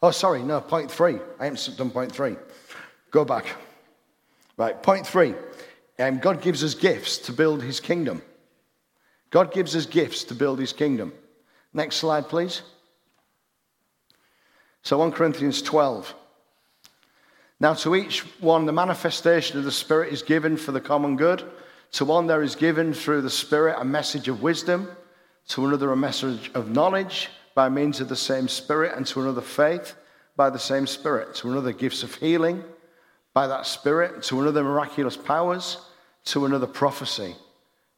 Oh, 0.00 0.12
sorry, 0.12 0.44
no, 0.44 0.60
point 0.60 0.92
three. 0.92 1.18
I 1.40 1.46
haven't 1.46 1.76
done 1.76 1.90
point 1.90 2.12
three. 2.12 2.36
Go 3.10 3.24
back. 3.24 3.46
Right, 4.56 4.80
point 4.80 5.08
three 5.08 5.34
um, 5.98 6.18
God 6.18 6.40
gives 6.40 6.62
us 6.62 6.74
gifts 6.74 7.18
to 7.26 7.32
build 7.32 7.60
his 7.60 7.80
kingdom. 7.80 8.22
God 9.30 9.52
gives 9.52 9.74
us 9.74 9.86
gifts 9.86 10.22
to 10.24 10.36
build 10.36 10.60
his 10.60 10.72
kingdom. 10.72 11.12
Next 11.72 11.96
slide, 11.96 12.28
please. 12.28 12.62
So 14.82 14.98
1 14.98 15.10
Corinthians 15.10 15.62
12. 15.62 16.14
Now, 17.64 17.72
to 17.72 17.94
each 17.94 18.20
one, 18.42 18.66
the 18.66 18.74
manifestation 18.74 19.56
of 19.56 19.64
the 19.64 19.72
Spirit 19.72 20.12
is 20.12 20.20
given 20.20 20.58
for 20.58 20.70
the 20.70 20.82
common 20.82 21.16
good. 21.16 21.50
To 21.92 22.04
one, 22.04 22.26
there 22.26 22.42
is 22.42 22.54
given 22.54 22.92
through 22.92 23.22
the 23.22 23.30
Spirit 23.30 23.76
a 23.78 23.84
message 23.86 24.28
of 24.28 24.42
wisdom, 24.42 24.94
to 25.48 25.64
another, 25.64 25.90
a 25.90 25.96
message 25.96 26.50
of 26.52 26.68
knowledge 26.68 27.30
by 27.54 27.70
means 27.70 28.02
of 28.02 28.10
the 28.10 28.16
same 28.16 28.48
Spirit, 28.48 28.92
and 28.94 29.06
to 29.06 29.22
another, 29.22 29.40
faith 29.40 29.94
by 30.36 30.50
the 30.50 30.58
same 30.58 30.86
Spirit, 30.86 31.34
to 31.36 31.50
another, 31.50 31.72
gifts 31.72 32.02
of 32.02 32.14
healing 32.16 32.62
by 33.32 33.46
that 33.46 33.64
Spirit, 33.64 34.22
to 34.24 34.42
another, 34.42 34.62
miraculous 34.62 35.16
powers, 35.16 35.78
to 36.26 36.44
another, 36.44 36.66
prophecy, 36.66 37.34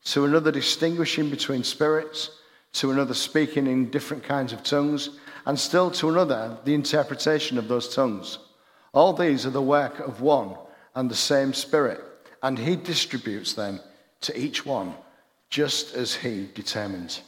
to 0.05 0.26
another, 0.26 0.52
distinguishing 0.52 1.29
between 1.29 1.64
spirits, 1.64 2.31
to 2.74 2.92
another, 2.92 3.14
speaking 3.14 3.66
in 3.66 3.90
different 3.90 4.22
kinds 4.22 4.52
of 4.52 4.62
tongues, 4.62 5.18
and 5.44 5.59
still 5.59 5.90
to 5.90 6.09
another, 6.09 6.57
the 6.62 6.74
interpretation 6.74 7.59
of 7.59 7.66
those 7.66 7.92
tongues. 7.92 8.38
All 8.96 9.12
these 9.12 9.44
are 9.44 9.50
the 9.50 9.61
work 9.61 9.98
of 10.00 10.22
one 10.22 10.56
and 10.94 11.11
the 11.11 11.14
same 11.14 11.52
Spirit, 11.52 12.00
and 12.42 12.59
He 12.59 12.76
distributes 12.76 13.52
them 13.52 13.78
to 14.22 14.37
each 14.40 14.64
one 14.64 14.94
just 15.50 15.94
as 15.94 16.14
He 16.14 16.48
determines. 16.54 17.20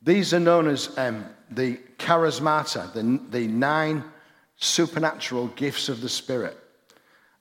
These 0.00 0.32
are 0.32 0.38
known 0.38 0.68
as 0.68 0.96
um, 0.96 1.26
the 1.50 1.80
charismata, 1.98 2.92
the, 2.92 3.20
the 3.36 3.48
nine 3.48 4.04
supernatural 4.58 5.48
gifts 5.48 5.88
of 5.88 6.02
the 6.02 6.08
Spirit. 6.08 6.56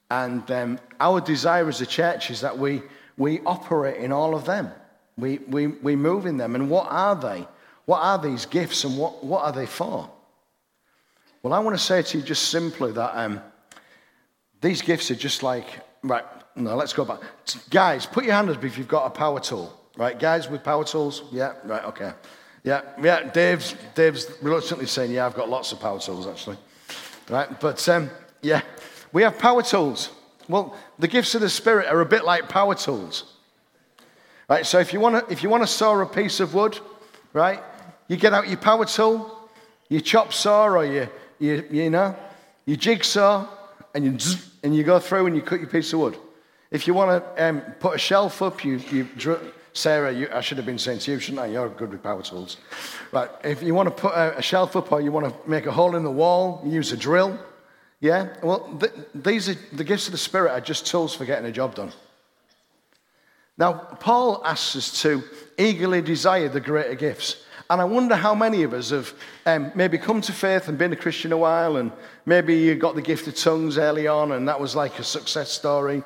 And 0.10 0.50
um, 0.50 0.80
our 1.00 1.22
desire 1.22 1.70
as 1.70 1.82
a 1.82 1.86
church 1.86 2.32
is 2.32 2.42
that 2.42 2.58
we, 2.58 2.82
we 3.16 3.42
operate 3.42 3.98
in 3.98 4.12
all 4.12 4.34
of 4.34 4.46
them. 4.46 4.72
We, 5.20 5.38
we, 5.48 5.68
we 5.68 5.96
move 5.96 6.26
in 6.26 6.38
them. 6.38 6.56
And 6.56 6.68
what 6.68 6.88
are 6.90 7.16
they? 7.16 7.48
What 7.86 8.02
are 8.02 8.18
these 8.18 8.48
gifts 8.48 8.86
and 8.86 8.98
what, 8.98 9.24
what 9.24 9.44
are 9.44 9.52
they 9.52 9.68
for? 9.68 10.10
Well, 11.46 11.54
I 11.54 11.60
want 11.60 11.78
to 11.78 11.84
say 11.84 12.02
to 12.02 12.18
you 12.18 12.24
just 12.24 12.50
simply 12.50 12.92
that 12.94 13.12
um, 13.16 13.40
these 14.62 14.82
gifts 14.82 15.12
are 15.12 15.16
just 15.16 15.44
like, 15.44 15.68
right, 16.02 16.24
no, 16.56 16.76
let's 16.76 16.92
go 16.92 17.06
back. 17.06 17.20
Guys, 17.70 18.08
put 18.08 18.26
your 18.26 18.34
hand 18.34 18.50
up 18.50 18.64
if 18.64 18.80
you've 18.80 18.88
got 18.88 19.06
a 19.06 19.12
power 19.12 19.40
tool. 19.40 19.72
Right, 19.96 20.18
guys 20.18 20.50
with 20.50 20.64
power 20.64 20.84
tools? 20.84 21.22
Yeah, 21.32 21.54
right, 21.66 21.84
okay. 21.84 22.14
Yeah, 22.64 22.82
yeah, 23.00 23.30
Dave's, 23.32 23.76
Dave's 23.94 24.26
reluctantly 24.42 24.88
saying, 24.88 25.12
yeah, 25.12 25.28
I've 25.28 25.36
got 25.36 25.48
lots 25.48 25.72
of 25.72 25.80
power 25.80 26.00
tools 26.00 26.26
actually. 26.26 26.58
Right, 27.30 27.60
but 27.60 27.88
um, 27.90 28.10
yeah, 28.42 28.64
we 29.14 29.22
have 29.22 29.38
power 29.38 29.62
tools. 29.62 30.10
Well, 30.50 30.76
the 30.98 31.08
gifts 31.08 31.36
of 31.36 31.42
the 31.42 31.50
Spirit 31.50 31.86
are 31.90 32.02
a 32.02 32.08
bit 32.08 32.26
like 32.26 32.50
power 32.50 32.74
tools. 32.74 33.36
Right, 34.50 34.66
so 34.66 34.80
if 34.80 34.94
you 34.94 35.00
want 35.00 35.28
to, 35.28 35.32
if 35.32 35.44
you 35.44 35.50
want 35.50 35.62
to 35.62 35.68
saw 35.68 36.02
a 36.02 36.08
piece 36.08 36.40
of 36.40 36.56
wood, 36.56 36.80
right, 37.34 37.62
you 38.08 38.18
get 38.18 38.34
out 38.34 38.48
your 38.48 38.58
power 38.58 38.86
tool, 38.86 39.48
your 39.90 40.02
chop 40.02 40.34
saw, 40.34 40.66
or 40.70 40.84
your, 40.84 41.08
your 41.40 41.66
you 41.66 41.90
know, 41.90 42.16
you 42.66 42.78
jigsaw, 42.78 43.48
and 43.94 44.06
you 44.06 44.18
and 44.64 44.76
you 44.76 44.84
go 44.84 45.00
through 45.00 45.28
and 45.28 45.36
you 45.36 45.42
cut 45.42 45.60
your 45.60 45.70
piece 45.70 45.94
of 45.94 46.00
wood. 46.00 46.18
If 46.72 46.88
you 46.88 46.94
want 46.94 47.24
to 47.24 47.46
um, 47.48 47.62
put 47.80 47.96
a 47.96 47.98
shelf 48.00 48.42
up, 48.42 48.66
you, 48.66 48.82
you 48.92 49.08
Sarah, 49.76 50.12
you, 50.12 50.30
I 50.34 50.40
should 50.40 50.58
have 50.58 50.66
been 50.66 50.80
saying 50.80 51.00
to 51.00 51.12
you, 51.12 51.20
shouldn't 51.20 51.42
I? 51.42 51.48
You're 51.48 51.70
good 51.70 51.92
with 51.92 52.02
power 52.02 52.22
tools. 52.24 52.58
But 53.12 53.42
if 53.44 53.62
you 53.62 53.76
want 53.76 53.88
to 53.88 53.96
put 53.96 54.14
a, 54.14 54.38
a 54.38 54.42
shelf 54.42 54.76
up 54.78 54.92
or 54.92 55.02
you 55.02 55.12
want 55.12 55.28
to 55.28 55.50
make 55.50 55.66
a 55.66 55.72
hole 55.72 55.98
in 55.98 56.04
the 56.04 56.12
wall, 56.12 56.62
you 56.66 56.72
use 56.72 56.94
a 56.94 56.98
drill. 56.98 57.38
Yeah? 58.00 58.30
Well, 58.42 58.78
th- 58.80 58.94
these 59.14 59.50
are 59.50 59.56
the 59.74 59.84
gifts 59.84 60.08
of 60.08 60.14
the 60.14 60.18
Spirit 60.18 60.52
are 60.52 60.62
just 60.62 60.88
tools 60.88 61.14
for 61.14 61.26
getting 61.26 61.46
a 61.46 61.52
job 61.52 61.76
done. 61.76 61.92
Now, 63.58 63.74
Paul 63.74 64.42
asks 64.46 64.76
us 64.78 65.02
to 65.02 65.24
eagerly 65.58 66.02
desire 66.02 66.48
the 66.48 66.62
greater 66.62 66.96
gifts. 66.96 67.44
And 67.70 67.82
I 67.82 67.86
wonder 67.86 68.16
how 68.16 68.36
many 68.36 68.64
of 68.64 68.74
us 68.74 68.92
have 68.92 69.14
um, 69.46 69.72
maybe 69.74 69.98
come 69.98 70.22
to 70.22 70.32
faith 70.32 70.68
and 70.68 70.78
been 70.78 70.94
a 70.94 70.96
Christian 70.96 71.32
a 71.32 71.38
while, 71.38 71.78
and 71.78 71.92
maybe 72.26 72.56
you 72.56 72.76
got 72.76 72.94
the 72.94 73.02
gift 73.02 73.28
of 73.28 73.36
tongues 73.36 73.78
early 73.78 74.08
on, 74.08 74.34
and 74.34 74.48
that 74.48 74.60
was 74.60 74.76
like 74.76 75.00
a 75.00 75.04
success 75.04 75.52
story. 75.52 76.04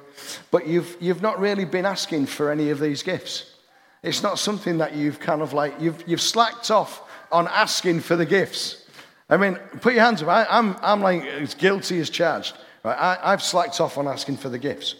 But 0.52 0.68
you've, 0.68 0.96
you've 1.02 1.22
not 1.22 1.40
really 1.40 1.66
been 1.66 1.86
asking 1.86 2.28
for 2.28 2.50
any 2.50 2.70
of 2.70 2.80
these 2.80 3.04
gifts. 3.04 3.56
It's 4.04 4.24
not 4.24 4.40
something 4.40 4.78
that 4.78 4.96
you've 4.96 5.20
kind 5.20 5.42
of 5.42 5.52
like, 5.52 5.74
you've, 5.82 6.02
you've 6.08 6.22
slacked 6.22 6.72
off 6.72 7.02
on 7.32 7.48
asking 7.50 8.00
for 8.00 8.16
the 8.16 8.26
gifts. 8.26 8.86
I 9.30 9.38
mean, 9.38 9.56
put 9.82 9.94
your 9.94 10.04
hands 10.04 10.24
up. 10.24 10.30
I, 10.30 10.44
am 10.44 10.76
I'm, 10.76 10.78
I'm 10.82 11.02
like 11.02 11.24
as 11.24 11.54
guilty 11.54 12.00
as 12.00 12.10
charged. 12.10 12.56
Right? 12.84 12.98
I, 12.98 13.34
I've 13.34 13.44
slacked 13.44 13.82
off 13.82 13.98
on 13.98 14.08
asking 14.08 14.38
for 14.38 14.50
the 14.50 14.58
gifts. 14.58 14.96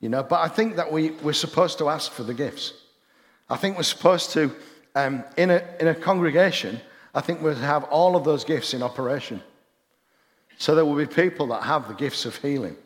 You 0.00 0.08
know, 0.08 0.22
but 0.22 0.40
I 0.40 0.48
think 0.48 0.76
that 0.76 0.92
we, 0.92 1.10
we're 1.10 1.32
supposed 1.32 1.78
to 1.78 1.88
ask 1.88 2.12
for 2.12 2.22
the 2.22 2.34
gifts. 2.34 2.72
I 3.50 3.56
think 3.56 3.76
we're 3.76 3.82
supposed 3.82 4.30
to, 4.32 4.54
um, 4.98 5.22
in, 5.36 5.50
a, 5.50 5.62
in 5.78 5.86
a 5.86 5.94
congregation, 5.94 6.80
I 7.14 7.20
think 7.20 7.40
we'll 7.40 7.54
have 7.54 7.84
all 7.84 8.16
of 8.16 8.24
those 8.24 8.42
gifts 8.42 8.74
in 8.74 8.82
operation. 8.82 9.40
So 10.58 10.74
there 10.74 10.84
will 10.84 10.96
be 10.96 11.06
people 11.06 11.46
that 11.48 11.62
have 11.62 11.86
the 11.86 11.94
gifts 11.94 12.26
of 12.26 12.34
healing. 12.34 12.76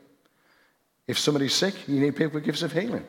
If 1.06 1.18
somebody's 1.18 1.54
sick, 1.54 1.88
you 1.88 1.98
need 1.98 2.14
people 2.14 2.34
with 2.34 2.44
gifts 2.44 2.60
of 2.60 2.72
healing. 2.72 3.06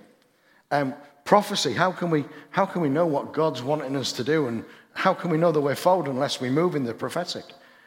Um, 0.72 0.94
prophecy, 1.26 1.74
how 1.74 1.92
can, 1.92 2.12
we, 2.12 2.24
how 2.50 2.66
can 2.66 2.82
we 2.82 2.88
know 2.88 3.06
what 3.06 3.34
God's 3.34 3.62
wanting 3.62 3.94
us 3.98 4.14
to 4.14 4.24
do? 4.24 4.48
And 4.48 4.64
how 4.94 5.14
can 5.14 5.30
we 5.30 5.38
know 5.38 5.52
the 5.52 5.60
way 5.60 5.76
forward 5.76 6.08
unless 6.08 6.40
we 6.40 6.50
move 6.50 6.74
in 6.74 6.86
the 6.86 6.94
prophetic? 6.94 7.44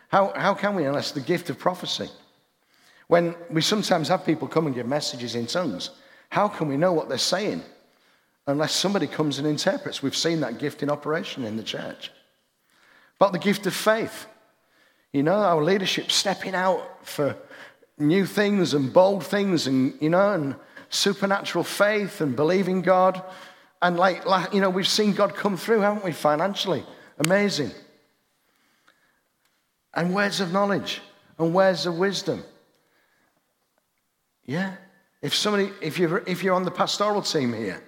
How, 0.09 0.35
how 0.37 0.53
can 0.53 0.75
we 0.75 0.85
unless 0.85 1.13
the 1.13 1.23
gift 1.23 1.49
of 1.49 1.59
prophecy? 1.59 2.11
When 3.09 3.35
we 3.49 3.63
sometimes 3.63 4.09
have 4.09 4.27
people 4.27 4.49
come 4.49 4.67
and 4.67 4.75
give 4.75 4.87
messages 4.87 5.35
in 5.35 5.47
tongues, 5.47 5.91
how 6.29 6.47
can 6.47 6.69
we 6.69 6.77
know 6.77 6.93
what 6.93 7.09
they're 7.09 7.17
saying 7.17 7.63
unless 8.47 8.73
somebody 8.73 9.07
comes 9.07 9.39
and 9.39 9.47
interprets? 9.47 10.03
We've 10.03 10.17
seen 10.17 10.41
that 10.41 10.59
gift 10.59 10.83
in 10.83 10.91
operation 10.91 11.45
in 11.45 11.57
the 11.57 11.63
church. 11.63 12.11
But 13.19 13.33
the 13.33 13.39
gift 13.39 13.67
of 13.67 13.75
faith, 13.75 14.27
you 15.13 15.23
know, 15.23 15.35
our 15.35 15.63
leadership 15.63 16.11
stepping 16.11 16.55
out 16.55 17.07
for 17.07 17.37
new 17.99 18.27
things 18.27 18.75
and 18.75 18.93
bold 18.93 19.25
things 19.25 19.67
and, 19.67 19.95
you 20.01 20.11
know, 20.11 20.33
and 20.33 20.57
supernatural 20.91 21.65
faith 21.65 22.21
and 22.21 22.37
believing 22.37 22.83
God. 22.83 23.23
And 23.81 23.97
like, 23.97 24.23
you 24.53 24.61
know, 24.61 24.71
we've 24.71 24.89
seen 24.89 25.13
God 25.13 25.35
come 25.35 25.57
through, 25.57 25.81
haven't 25.81 26.05
we, 26.05 26.13
financially? 26.13 26.85
Amazing. 27.19 27.71
And 29.95 30.15
words 30.15 30.41
of 30.41 30.53
knowledge 30.53 31.01
and 31.39 31.55
words 31.55 31.87
of 31.87 31.97
wisdom. 31.97 32.45
Yeah. 34.45 34.75
If 35.23 35.35
somebody, 35.35 35.73
if 35.81 35.99
you're, 35.99 36.23
if 36.27 36.43
you're 36.43 36.55
on 36.55 36.65
the 36.65 36.71
pastoral 36.71 37.23
team 37.23 37.53
here 37.53 37.83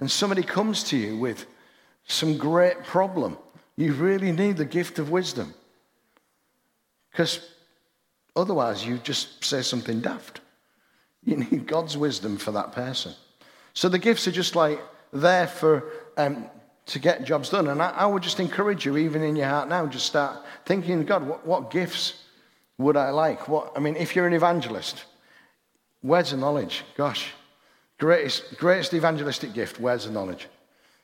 and 0.00 0.10
somebody 0.10 0.42
comes 0.42 0.82
to 0.84 0.96
you 0.96 1.16
with 1.16 1.46
some 2.04 2.36
great 2.36 2.82
problem, 2.84 3.38
you 3.76 3.92
really 3.92 4.32
need 4.32 4.56
the 4.56 4.64
gift 4.64 4.98
of 4.98 5.10
wisdom. 5.10 5.54
Because 7.10 7.48
otherwise 8.34 8.84
you 8.84 8.98
just 8.98 9.44
say 9.44 9.62
something 9.62 10.00
daft. 10.00 10.40
You 11.22 11.36
need 11.36 11.66
God's 11.66 11.96
wisdom 11.96 12.38
for 12.38 12.52
that 12.52 12.72
person. 12.72 13.12
So 13.74 13.88
the 13.88 13.98
gifts 13.98 14.26
are 14.26 14.32
just 14.32 14.56
like 14.56 14.80
there 15.12 15.46
for 15.46 15.84
um, 16.16 16.46
to 16.86 16.98
get 16.98 17.24
jobs 17.24 17.50
done. 17.50 17.68
And 17.68 17.82
I, 17.82 17.90
I, 17.90 18.06
would 18.06 18.22
just 18.22 18.40
encourage 18.40 18.84
you, 18.84 18.96
even 18.96 19.22
in 19.22 19.36
your 19.36 19.48
heart 19.48 19.68
now, 19.68 19.86
just 19.86 20.06
start 20.06 20.44
thinking, 20.64 21.04
God, 21.04 21.26
what, 21.26 21.46
what 21.46 21.70
gifts 21.70 22.24
would 22.78 22.96
I 22.96 23.10
like? 23.10 23.48
What 23.48 23.72
I 23.76 23.80
mean, 23.80 23.96
if 23.96 24.16
you're 24.16 24.26
an 24.26 24.32
evangelist, 24.32 25.04
words 26.02 26.32
of 26.32 26.38
knowledge. 26.38 26.84
Gosh, 26.96 27.32
greatest 28.00 28.58
greatest 28.58 28.92
evangelistic 28.94 29.52
gift, 29.52 29.78
words 29.78 30.06
of 30.06 30.12
knowledge. 30.12 30.48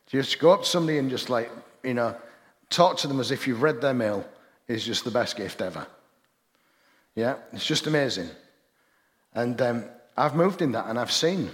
Just 0.09 0.39
go 0.41 0.51
up 0.51 0.63
to 0.63 0.69
somebody 0.69 0.99
and 0.99 1.09
just 1.09 1.31
like 1.31 1.51
you 1.85 1.95
know, 1.95 2.17
talk 2.69 2.97
to 2.99 3.09
them 3.09 3.21
as 3.21 3.31
if 3.31 3.47
you've 3.47 3.63
read 3.63 3.81
their 3.81 3.95
mail 3.95 4.27
is 4.67 4.85
just 4.85 5.05
the 5.05 5.11
best 5.11 5.37
gift 5.37 5.63
ever. 5.63 5.87
Yeah, 7.15 7.37
it's 7.53 7.65
just 7.65 7.87
amazing. 7.87 8.29
And 9.33 9.61
um, 9.63 9.85
I've 10.17 10.35
moved 10.35 10.63
in 10.63 10.73
that 10.73 10.87
and 10.87 10.99
I've 10.99 11.13
seen 11.13 11.51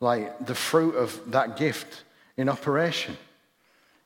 like 0.00 0.46
the 0.46 0.54
fruit 0.54 0.94
of 0.94 1.18
that 1.32 1.56
gift 1.56 2.04
in 2.36 2.48
operation. 2.48 3.16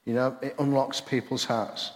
You 0.05 0.15
know, 0.15 0.37
it 0.41 0.55
unlocks 0.59 1.01
people's 1.01 1.45
hearts. 1.45 1.91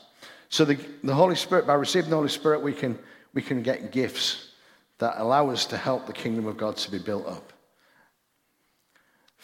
So 0.48 0.64
the, 0.64 0.79
the 1.03 1.14
Holy 1.14 1.37
Spirit, 1.37 1.66
by 1.66 1.74
receiving 1.74 2.11
the 2.11 2.16
Holy 2.16 2.29
Spirit, 2.29 2.62
we 2.62 2.72
can, 2.72 2.98
we 3.33 3.42
can 3.42 3.62
get 3.62 3.92
gifts 3.92 4.50
that 4.98 5.14
allow 5.20 5.50
us 5.50 5.66
to 5.66 5.77
help 5.77 6.07
the 6.07 6.12
kingdom 6.12 6.46
of 6.46 6.57
God 6.57 6.77
to 6.77 6.90
be 6.90 6.98
built 6.98 7.27
up. 7.27 7.54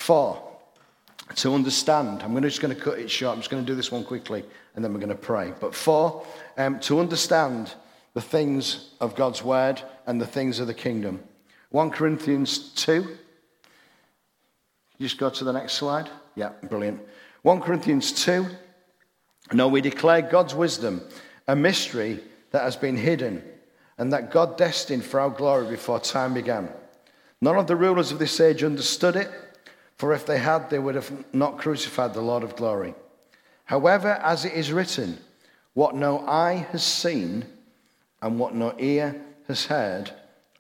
Four, 0.01 0.43
to 1.37 1.55
understand. 1.55 2.23
I'm 2.23 2.41
just 2.41 2.63
going 2.63 2.75
to 2.75 2.81
cut 2.81 2.99
it 2.99 3.11
short. 3.11 3.35
I'm 3.35 3.41
just 3.41 3.51
going 3.51 3.63
to 3.63 3.71
do 3.71 3.77
this 3.77 3.93
one 3.93 4.03
quickly 4.03 4.43
and 4.75 4.83
then 4.83 4.95
we're 4.95 4.99
going 4.99 5.11
to 5.11 5.15
pray. 5.15 5.53
But 5.61 5.75
four, 5.75 6.25
um, 6.57 6.81
to 6.81 7.01
understand 7.01 7.75
the 8.15 8.23
things 8.23 8.93
of 8.99 9.15
God's 9.15 9.45
word 9.45 9.83
and 10.07 10.19
the 10.19 10.27
things 10.27 10.59
of 10.59 10.67
the 10.67 10.75
kingdom. 10.75 11.23
1 11.69 11.91
Corinthians 11.91 12.71
2. 12.77 13.19
Just 14.99 15.19
go 15.19 15.29
to 15.29 15.45
the 15.45 15.53
next 15.53 15.75
slide. 15.75 16.09
Yeah, 16.35 16.53
brilliant. 16.63 17.03
1 17.43 17.61
Corinthians 17.61 18.11
2. 18.25 18.47
No, 19.53 19.69
we 19.69 19.83
declare 19.83 20.23
God's 20.23 20.55
wisdom, 20.55 21.03
a 21.47 21.55
mystery 21.55 22.21
that 22.53 22.63
has 22.63 22.75
been 22.75 22.97
hidden 22.97 23.45
and 23.99 24.15
that 24.15 24.31
God 24.31 24.57
destined 24.57 25.05
for 25.05 25.21
our 25.21 25.31
glory 25.31 25.69
before 25.69 26.01
time 26.01 26.33
began. 26.33 26.71
None 27.43 27.57
of 27.57 27.67
the 27.67 27.77
rulers 27.77 28.13
of 28.13 28.19
this 28.19 28.41
age 28.41 28.65
understood 28.65 29.15
it, 29.15 29.31
for 30.01 30.15
if 30.15 30.25
they 30.25 30.39
had, 30.39 30.71
they 30.71 30.79
would 30.79 30.95
have 30.95 31.13
not 31.35 31.59
crucified 31.59 32.15
the 32.15 32.23
Lord 32.23 32.43
of 32.43 32.57
glory. 32.57 32.95
However, 33.67 34.19
as 34.23 34.47
it 34.47 34.55
is 34.55 34.73
written, 34.73 35.19
what 35.75 35.95
no 35.95 36.27
eye 36.27 36.67
has 36.73 36.83
seen, 36.83 37.45
and 38.23 38.39
what 38.39 38.55
no 38.55 38.75
ear 38.79 39.21
has 39.47 39.67
heard, 39.67 40.11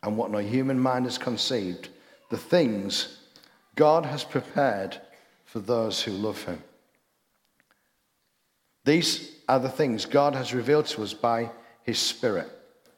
and 0.02 0.18
what 0.18 0.30
no 0.30 0.40
human 0.40 0.78
mind 0.78 1.06
has 1.06 1.16
conceived, 1.16 1.88
the 2.28 2.36
things 2.36 3.16
God 3.76 4.04
has 4.04 4.24
prepared 4.24 5.00
for 5.46 5.60
those 5.60 6.02
who 6.02 6.12
love 6.12 6.44
him. 6.44 6.62
These 8.84 9.36
are 9.48 9.58
the 9.58 9.70
things 9.70 10.04
God 10.04 10.34
has 10.34 10.52
revealed 10.52 10.84
to 10.88 11.02
us 11.02 11.14
by 11.14 11.50
his 11.82 11.98
Spirit. 11.98 12.50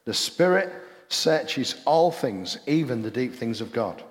The 0.03 0.13
Spirit 0.13 0.73
searches 1.07 1.81
all 1.85 2.11
things, 2.11 2.57
even 2.67 3.01
the 3.01 3.11
deep 3.11 3.33
things 3.33 3.61
of 3.61 3.71
God. 3.71 4.03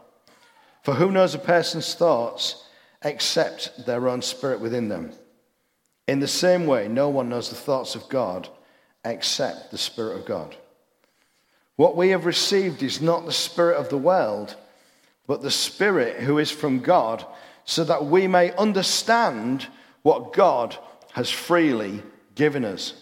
For 0.83 0.95
who 0.95 1.11
knows 1.11 1.35
a 1.35 1.39
person's 1.39 1.95
thoughts 1.95 2.65
except 3.03 3.87
their 3.87 4.09
own 4.09 4.23
spirit 4.23 4.61
within 4.61 4.89
them? 4.89 5.13
In 6.09 6.21
the 6.21 6.29
same 6.29 6.67
way, 6.67 6.89
no 6.89 7.09
one 7.09 7.29
knows 7.29 7.49
the 7.49 7.57
thoughts 7.57 7.95
of 7.95 8.09
God 8.09 8.49
except 9.05 9.71
the 9.71 9.79
Spirit 9.79 10.19
of 10.19 10.27
God. 10.27 10.57
What 11.77 11.97
we 11.97 12.11
have 12.11 12.27
received 12.27 12.83
is 12.83 13.01
not 13.01 13.25
the 13.25 13.33
Spirit 13.33 13.77
of 13.77 13.89
the 13.89 13.99
world, 13.99 14.57
but 15.27 15.43
the 15.43 15.51
Spirit 15.51 16.21
who 16.21 16.39
is 16.39 16.51
from 16.51 16.81
God, 16.81 17.25
so 17.65 17.85
that 17.85 18.05
we 18.05 18.27
may 18.27 18.53
understand 18.57 19.69
what 20.03 20.33
God 20.33 20.77
has 21.13 21.31
freely 21.31 22.03
given 22.35 22.65
us. 22.65 22.95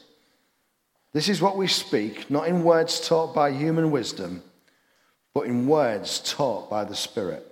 This 1.13 1.29
is 1.29 1.43
what 1.43 1.57
we 1.57 1.67
speak, 1.67 2.31
not 2.31 2.47
in 2.47 2.63
words 2.63 3.07
taught 3.07 3.35
by 3.35 3.51
human 3.51 3.91
wisdom, 3.91 4.43
but 5.35 5.47
in 5.47 5.67
words 5.67 6.21
taught 6.21 6.71
by 6.71 6.85
the 6.85 6.95
Spirit, 6.95 7.50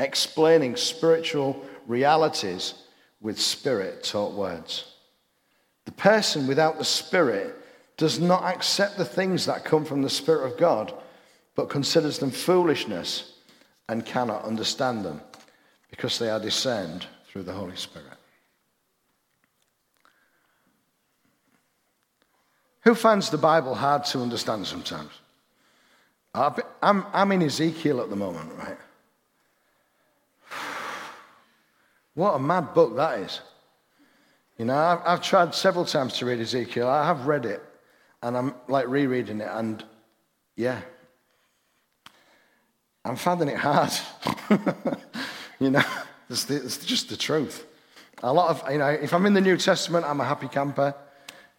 explaining 0.00 0.76
spiritual 0.76 1.64
realities 1.86 2.74
with 3.20 3.38
Spirit 3.38 4.02
taught 4.02 4.32
words. 4.32 4.94
The 5.84 5.92
person 5.92 6.46
without 6.46 6.78
the 6.78 6.84
Spirit 6.84 7.56
does 7.96 8.18
not 8.18 8.44
accept 8.44 8.96
the 8.96 9.04
things 9.04 9.46
that 9.46 9.64
come 9.64 9.84
from 9.84 10.02
the 10.02 10.10
Spirit 10.10 10.50
of 10.50 10.58
God, 10.58 10.94
but 11.54 11.68
considers 11.68 12.18
them 12.18 12.30
foolishness 12.30 13.34
and 13.88 14.06
cannot 14.06 14.44
understand 14.44 15.04
them 15.04 15.20
because 15.90 16.18
they 16.18 16.30
are 16.30 16.40
discerned 16.40 17.06
through 17.26 17.42
the 17.42 17.52
Holy 17.52 17.76
Spirit. 17.76 18.06
Who 22.82 22.94
finds 22.94 23.28
the 23.28 23.38
Bible 23.38 23.74
hard 23.74 24.04
to 24.06 24.20
understand 24.20 24.66
sometimes? 24.66 25.10
I'm, 26.34 27.04
I'm 27.12 27.32
in 27.32 27.42
Ezekiel 27.42 28.00
at 28.00 28.08
the 28.08 28.16
moment, 28.16 28.52
right? 28.56 28.78
What 32.14 32.34
a 32.34 32.38
mad 32.38 32.74
book 32.74 32.96
that 32.96 33.20
is. 33.20 33.40
You 34.58 34.66
know, 34.66 34.76
I've, 34.76 35.00
I've, 35.06 35.22
tried 35.22 35.54
several 35.54 35.84
times 35.84 36.18
to 36.18 36.26
read 36.26 36.40
Ezekiel. 36.40 36.88
I 36.88 37.06
have 37.06 37.26
read 37.26 37.46
it, 37.46 37.62
and 38.22 38.36
I'm 38.36 38.54
like 38.68 38.88
rereading 38.88 39.40
it, 39.40 39.48
and 39.50 39.82
yeah, 40.56 40.80
I'm 43.04 43.16
finding 43.16 43.48
it 43.48 43.56
hard. 43.56 43.90
you 45.60 45.70
know, 45.70 45.82
it's, 46.28 46.44
the, 46.44 46.56
it's 46.56 46.84
just 46.84 47.08
the 47.08 47.16
truth. 47.16 47.66
A 48.22 48.32
lot 48.32 48.50
of, 48.50 48.70
you 48.70 48.78
know, 48.78 48.88
if 48.88 49.14
I'm 49.14 49.24
in 49.24 49.32
the 49.32 49.40
New 49.40 49.56
Testament, 49.56 50.04
I'm 50.04 50.20
a 50.20 50.24
happy 50.24 50.48
camper. 50.48 50.94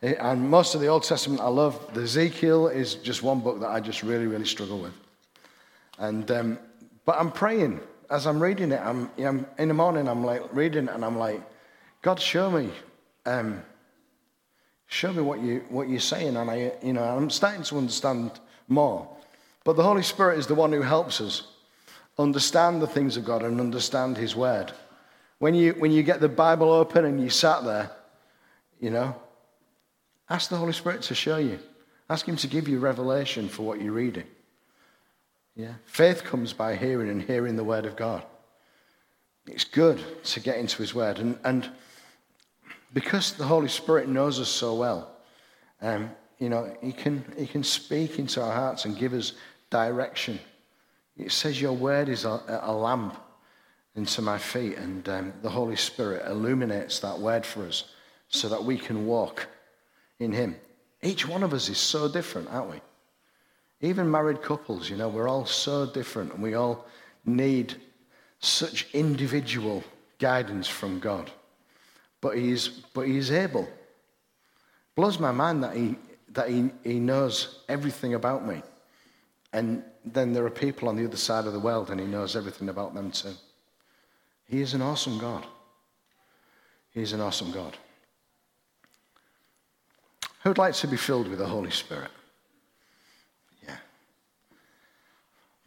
And 0.04 0.50
most 0.50 0.76
of 0.76 0.82
the 0.82 0.88
Old 0.88 1.04
Testament 1.04 1.42
I 1.42 1.48
love. 1.48 1.94
The 1.94 2.02
Ezekiel 2.02 2.68
is 2.68 2.96
just 2.96 3.24
one 3.24 3.40
book 3.40 3.60
that 3.60 3.70
I 3.70 3.80
just 3.80 4.04
really, 4.04 4.28
really 4.28 4.46
struggle 4.46 4.80
with. 4.80 4.94
And, 5.98 6.30
um, 6.32 6.60
but 7.06 7.18
I'm 7.20 7.32
praying 7.32 7.80
as 8.12 8.28
I'm 8.28 8.39
reading 8.39 8.71
it. 8.71 8.82
I'm, 8.84 9.10
you 9.17 9.24
know, 9.24 9.45
in 9.58 9.69
the 9.69 9.74
morning, 9.74 10.08
I'm 10.08 10.24
like 10.24 10.43
reading 10.54 10.88
it 10.88 10.93
and 10.93 11.04
I'm 11.04 11.17
like, 11.17 11.41
God, 12.02 12.19
show 12.19 12.52
me, 12.52 12.69
um, 13.26 13.63
show 14.88 15.12
me 15.13 15.21
what, 15.21 15.41
you, 15.41 15.63
what 15.69 15.89
you're 15.89 16.00
saying. 16.00 16.36
And 16.38 16.52
I, 16.52 16.74
you 16.84 16.93
know, 16.93 17.04
I'm 17.04 17.30
starting 17.30 17.63
to 17.63 17.78
understand 17.78 18.32
more. 18.67 19.08
But 19.63 19.76
the 19.76 19.84
Holy 19.84 20.04
Spirit 20.04 20.38
is 20.39 20.47
the 20.47 20.56
one 20.56 20.71
who 20.71 20.82
helps 20.82 21.21
us 21.21 21.47
understand 22.19 22.82
the 22.82 22.88
things 22.88 23.17
of 23.17 23.26
God 23.26 23.43
and 23.43 23.60
understand 23.60 24.17
His 24.17 24.36
Word. 24.36 24.71
When 25.39 25.56
you, 25.56 25.74
when 25.74 25.91
you 25.91 26.04
get 26.04 26.19
the 26.19 26.30
Bible 26.30 26.71
open 26.71 27.06
and 27.06 27.21
you 27.21 27.30
sat 27.30 27.63
there, 27.63 27.91
you 28.80 28.89
know, 28.89 29.15
Ask 30.32 30.50
the 30.50 30.56
Holy 30.56 30.71
Spirit 30.71 31.02
to 31.04 31.13
show 31.13 31.36
you. 31.36 31.60
Ask 32.10 32.26
Him 32.26 32.38
to 32.38 32.47
give 32.47 32.69
you 32.69 32.80
revelation 32.80 33.50
for 33.50 33.63
what 33.63 33.82
you're 33.82 33.91
reading. 33.91 34.24
Yeah. 35.56 35.74
Faith 35.86 36.24
comes 36.24 36.54
by 36.54 36.76
hearing 36.76 37.10
and 37.10 37.22
hearing 37.22 37.56
the 37.56 37.64
Word 37.64 37.86
of 37.86 37.96
God. 37.96 38.24
It's 39.48 39.64
good 39.64 40.02
to 40.26 40.40
get 40.40 40.58
into 40.58 40.78
His 40.78 40.96
Word. 40.96 41.20
And, 41.20 41.38
and 41.44 41.70
because 42.94 43.34
the 43.34 43.44
Holy 43.44 43.68
Spirit 43.68 44.08
knows 44.08 44.40
us 44.40 44.50
so 44.50 44.76
well, 44.76 45.12
um, 45.82 46.12
you 46.40 46.50
know, 46.50 46.76
he 46.82 46.92
can, 46.92 47.24
he 47.38 47.46
can 47.46 47.64
speak 47.64 48.18
into 48.18 48.42
our 48.42 48.54
hearts 48.54 48.86
and 48.86 48.98
give 48.98 49.14
us 49.14 49.34
direction. 49.70 50.40
It 51.18 51.32
says, 51.32 51.62
Your 51.62 51.74
Word 51.74 52.10
is 52.10 52.26
a, 52.26 52.62
a 52.64 52.74
lamp 52.74 53.18
into 53.96 54.22
my 54.22 54.38
feet, 54.38 54.78
and 54.78 55.08
um, 55.10 55.34
the 55.42 55.50
Holy 55.50 55.76
Spirit 55.76 56.26
illuminates 56.28 57.00
that 57.00 57.20
Word 57.20 57.46
for 57.46 57.68
us 57.68 57.86
so 58.30 58.48
that 58.50 58.64
we 58.64 58.78
can 58.78 59.06
walk 59.06 59.48
in 60.20 60.32
Him. 60.32 60.56
Each 61.04 61.28
one 61.28 61.44
of 61.44 61.54
us 61.54 61.68
is 61.68 61.78
so 61.78 62.08
different, 62.08 62.50
aren't 62.50 62.72
we? 62.72 62.82
Even 63.82 64.10
married 64.10 64.41
couples, 64.41 64.89
you 64.89 64.98
know, 64.98 65.10
we're 65.10 65.28
all 65.28 65.46
so 65.46 65.86
different 65.86 66.34
and 66.34 66.44
we 66.44 66.54
all 66.54 66.86
need 67.26 67.76
such 68.39 68.88
individual 68.94 69.84
guidance 70.20 70.67
from 70.67 71.00
God. 71.00 71.32
But 72.20 72.38
He's, 72.38 72.67
but 72.67 73.08
he's 73.08 73.32
able. 73.32 73.67
Blows 74.96 75.20
my 75.20 75.32
mind 75.32 75.63
that, 75.63 75.76
he, 75.76 75.96
that 76.34 76.50
he, 76.50 76.70
he 76.84 77.00
knows 77.00 77.63
everything 77.67 78.13
about 78.13 78.46
me. 78.46 78.62
And 79.54 79.84
then 80.06 80.34
there 80.34 80.46
are 80.46 80.52
people 80.52 80.88
on 80.89 80.96
the 80.96 81.06
other 81.06 81.17
side 81.17 81.46
of 81.46 81.54
the 81.54 81.60
world 81.60 81.89
and 81.89 82.00
He 82.00 82.06
knows 82.06 82.36
everything 82.36 82.70
about 82.70 82.94
them 82.94 83.12
too. 83.12 83.34
He 84.48 84.62
is 84.62 84.74
an 84.74 84.82
awesome 84.82 85.17
God. 85.17 85.46
He's 86.91 87.13
an 87.13 87.22
awesome 87.22 87.52
God. 87.52 87.78
Who'd 90.44 90.58
like 90.58 90.74
to 90.76 90.88
be 90.88 90.98
filled 90.98 91.28
with 91.28 91.39
the 91.39 91.46
Holy 91.46 91.72
Spirit? 91.72 92.12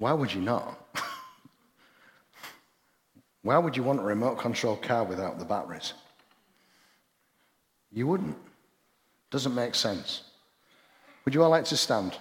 Why 0.05 0.13
would 0.13 0.35
you 0.35 0.43
not? 0.43 0.79
Why 3.43 3.57
would 3.57 3.75
you 3.75 3.83
want 3.83 4.01
a 4.01 4.03
remote 4.03 4.39
control 4.39 4.77
car 4.77 5.03
without 5.03 5.39
the 5.39 5.47
batteries? 5.47 5.95
You 7.91 8.07
wouldn't. 8.09 8.37
Doesn't 9.31 9.55
make 9.55 9.75
sense. 9.75 10.25
Would 11.25 11.35
you 11.35 11.43
all 11.43 11.49
like 11.49 11.65
to 11.65 11.77
stand? 11.79 12.19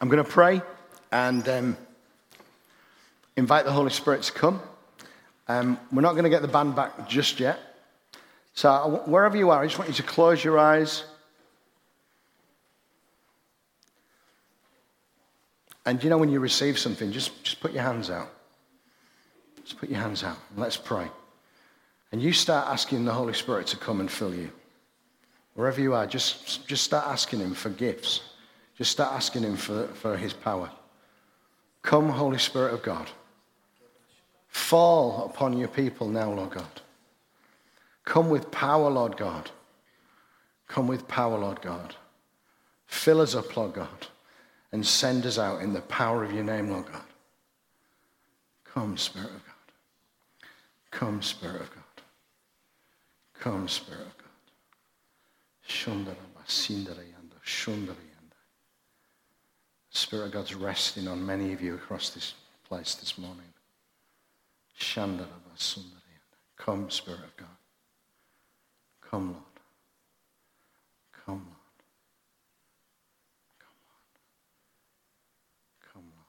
I'm 0.00 0.08
going 0.08 0.24
to 0.24 0.28
pray 0.28 0.60
and 1.12 1.48
um, 1.48 1.76
invite 3.36 3.64
the 3.64 3.72
Holy 3.72 3.90
Spirit 3.90 4.22
to 4.22 4.32
come. 4.32 4.60
Um, 5.48 5.78
we're 5.92 6.02
not 6.02 6.12
going 6.12 6.24
to 6.24 6.30
get 6.30 6.42
the 6.42 6.48
band 6.48 6.74
back 6.74 7.08
just 7.08 7.38
yet. 7.38 7.58
So, 8.54 9.02
wherever 9.06 9.36
you 9.36 9.50
are, 9.50 9.62
I 9.62 9.66
just 9.66 9.78
want 9.78 9.90
you 9.90 9.96
to 9.96 10.02
close 10.02 10.42
your 10.42 10.58
eyes. 10.58 11.04
And 15.84 16.02
you 16.02 16.10
know, 16.10 16.18
when 16.18 16.30
you 16.30 16.40
receive 16.40 16.78
something, 16.78 17.12
just, 17.12 17.44
just 17.44 17.60
put 17.60 17.72
your 17.72 17.82
hands 17.82 18.10
out. 18.10 18.28
Just 19.62 19.78
put 19.78 19.88
your 19.88 20.00
hands 20.00 20.24
out. 20.24 20.38
let's 20.56 20.76
pray. 20.76 21.08
And 22.12 22.22
you 22.22 22.32
start 22.32 22.68
asking 22.68 23.04
the 23.04 23.12
Holy 23.12 23.34
Spirit 23.34 23.66
to 23.68 23.76
come 23.76 24.00
and 24.00 24.10
fill 24.10 24.34
you. 24.34 24.50
Wherever 25.54 25.80
you 25.80 25.94
are, 25.94 26.06
just, 26.06 26.66
just 26.66 26.82
start 26.82 27.06
asking 27.06 27.40
Him 27.40 27.54
for 27.54 27.70
gifts. 27.70 28.20
Just 28.76 28.90
start 28.90 29.12
asking 29.12 29.42
Him 29.42 29.56
for, 29.56 29.86
for 29.88 30.16
His 30.16 30.32
power. 30.32 30.70
Come, 31.82 32.08
Holy 32.08 32.38
Spirit 32.38 32.74
of 32.74 32.82
God. 32.82 33.08
Fall 34.56 35.26
upon 35.26 35.56
your 35.58 35.68
people 35.68 36.08
now, 36.08 36.32
Lord 36.32 36.50
God. 36.50 36.80
Come 38.04 38.30
with 38.30 38.50
power, 38.50 38.90
Lord 38.90 39.16
God. 39.16 39.50
Come 40.66 40.88
with 40.88 41.06
power, 41.06 41.38
Lord 41.38 41.60
God. 41.60 41.94
Fill 42.86 43.20
us 43.20 43.34
up, 43.36 43.54
Lord 43.54 43.74
God, 43.74 44.06
and 44.72 44.84
send 44.84 45.26
us 45.26 45.38
out 45.38 45.60
in 45.60 45.72
the 45.72 45.82
power 45.82 46.24
of 46.24 46.32
your 46.32 46.42
name, 46.42 46.70
Lord 46.70 46.86
God. 46.90 47.04
Come, 48.64 48.96
Spirit 48.96 49.28
of 49.28 49.44
God. 49.44 50.50
Come, 50.90 51.22
Spirit 51.22 51.60
of 51.60 51.70
God. 51.70 52.02
Come, 53.38 53.68
Spirit 53.68 54.00
of 54.00 54.18
God. 54.18 54.26
Spirit 59.90 60.24
of 60.24 60.32
God's 60.32 60.54
resting 60.54 61.06
on 61.06 61.24
many 61.24 61.52
of 61.52 61.60
you 61.60 61.74
across 61.74 62.10
this 62.10 62.34
place 62.66 62.94
this 62.96 63.16
morning. 63.18 63.52
Come, 66.56 66.90
Spirit 66.90 67.20
of 67.20 67.36
God. 67.36 67.48
Come, 69.08 69.26
Lord. 69.32 69.42
Come, 71.24 71.34
Lord. 71.34 71.78
Come, 73.60 73.78
Lord. 73.88 74.16
Come, 75.92 76.04
Lord. 76.04 76.26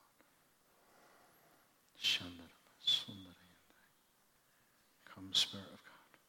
Come, 5.05 5.33
Spirit 5.33 5.65
of 5.65 5.81
God. 5.83 6.19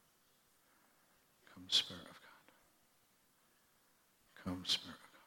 Come, 1.53 1.65
Spirit 1.67 2.01
of 2.01 2.19
God. 2.21 2.53
Come, 4.43 4.65
Spirit 4.65 4.95
of 4.95 5.11
God. 5.13 5.19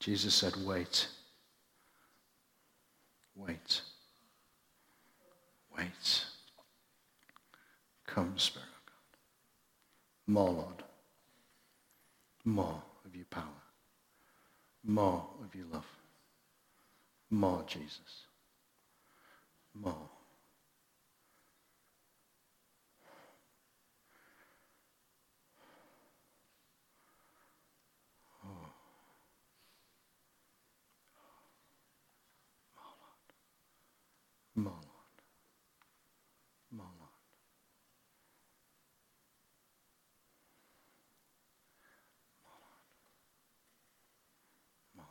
Jesus 0.00 0.34
said, 0.34 0.54
Wait. 0.64 1.08
Wait. 3.36 3.82
Wait. 5.78 6.24
Come, 8.06 8.34
Spirit 8.36 8.66
of 8.66 8.86
God. 8.86 9.18
More, 10.26 10.50
Lord. 10.50 10.82
More 12.44 12.82
of 13.06 13.14
your 13.14 13.26
power. 13.26 13.44
More 14.84 15.24
of 15.44 15.54
your 15.54 15.66
love. 15.72 15.86
More, 17.30 17.62
Jesus. 17.66 18.26
More, 19.74 19.94
Lord. 28.44 28.56
More, 34.56 34.72
Lord. 34.72 34.84
More, 36.72 36.86
Lord. 36.98 37.10
More, 44.96 45.06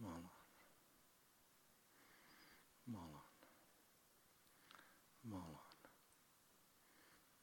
More, 0.00 0.12
Lord. 3.02 3.14
More, 5.28 5.40
Lord. 5.48 5.58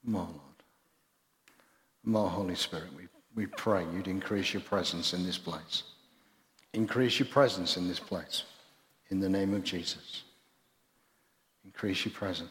More, 0.04 0.28
Lord. 0.28 0.64
More, 2.08 2.30
Holy 2.30 2.56
Spirit, 2.56 2.88
we, 2.96 3.04
we 3.36 3.48
pray 3.48 3.86
you'd 3.94 4.08
increase 4.08 4.54
your 4.54 4.62
presence 4.62 5.14
in 5.14 5.26
this 5.26 5.38
place. 5.38 5.84
Increase 6.72 7.20
your 7.20 7.28
presence 7.28 7.76
in 7.76 7.86
this 7.86 8.00
place 8.00 8.44
in 9.10 9.20
the 9.20 9.28
name 9.28 9.54
of 9.54 9.62
Jesus. 9.66 10.24
Increase 11.66 12.06
your 12.06 12.14
presence. 12.14 12.50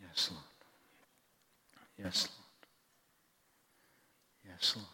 Yes, 0.00 0.30
Lord. 0.30 0.44
Yes, 1.98 2.28
Lord. 2.28 2.46
Yes, 4.48 4.76
Lord. 4.76 4.86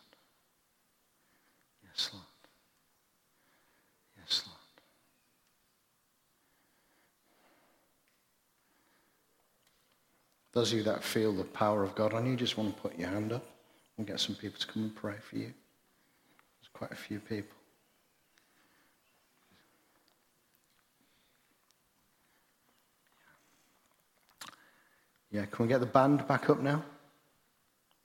Yes, 1.84 2.10
Lord. 2.10 2.24
Yes, 4.16 4.42
Lord. 4.46 4.58
Those 10.58 10.72
of 10.72 10.78
you 10.78 10.84
that 10.86 11.04
feel 11.04 11.32
the 11.32 11.44
power 11.44 11.84
of 11.84 11.94
God 11.94 12.12
on 12.12 12.26
you, 12.26 12.34
just 12.34 12.58
want 12.58 12.74
to 12.74 12.82
put 12.82 12.98
your 12.98 13.10
hand 13.10 13.32
up. 13.32 13.46
We'll 13.96 14.08
get 14.08 14.18
some 14.18 14.34
people 14.34 14.58
to 14.58 14.66
come 14.66 14.82
and 14.82 14.96
pray 14.96 15.14
for 15.20 15.36
you. 15.36 15.52
There's 15.52 16.68
quite 16.72 16.90
a 16.90 16.96
few 16.96 17.20
people. 17.20 17.56
Yeah, 25.30 25.44
can 25.44 25.64
we 25.64 25.68
get 25.68 25.78
the 25.78 25.86
band 25.86 26.26
back 26.26 26.50
up 26.50 26.60
now? 26.60 26.82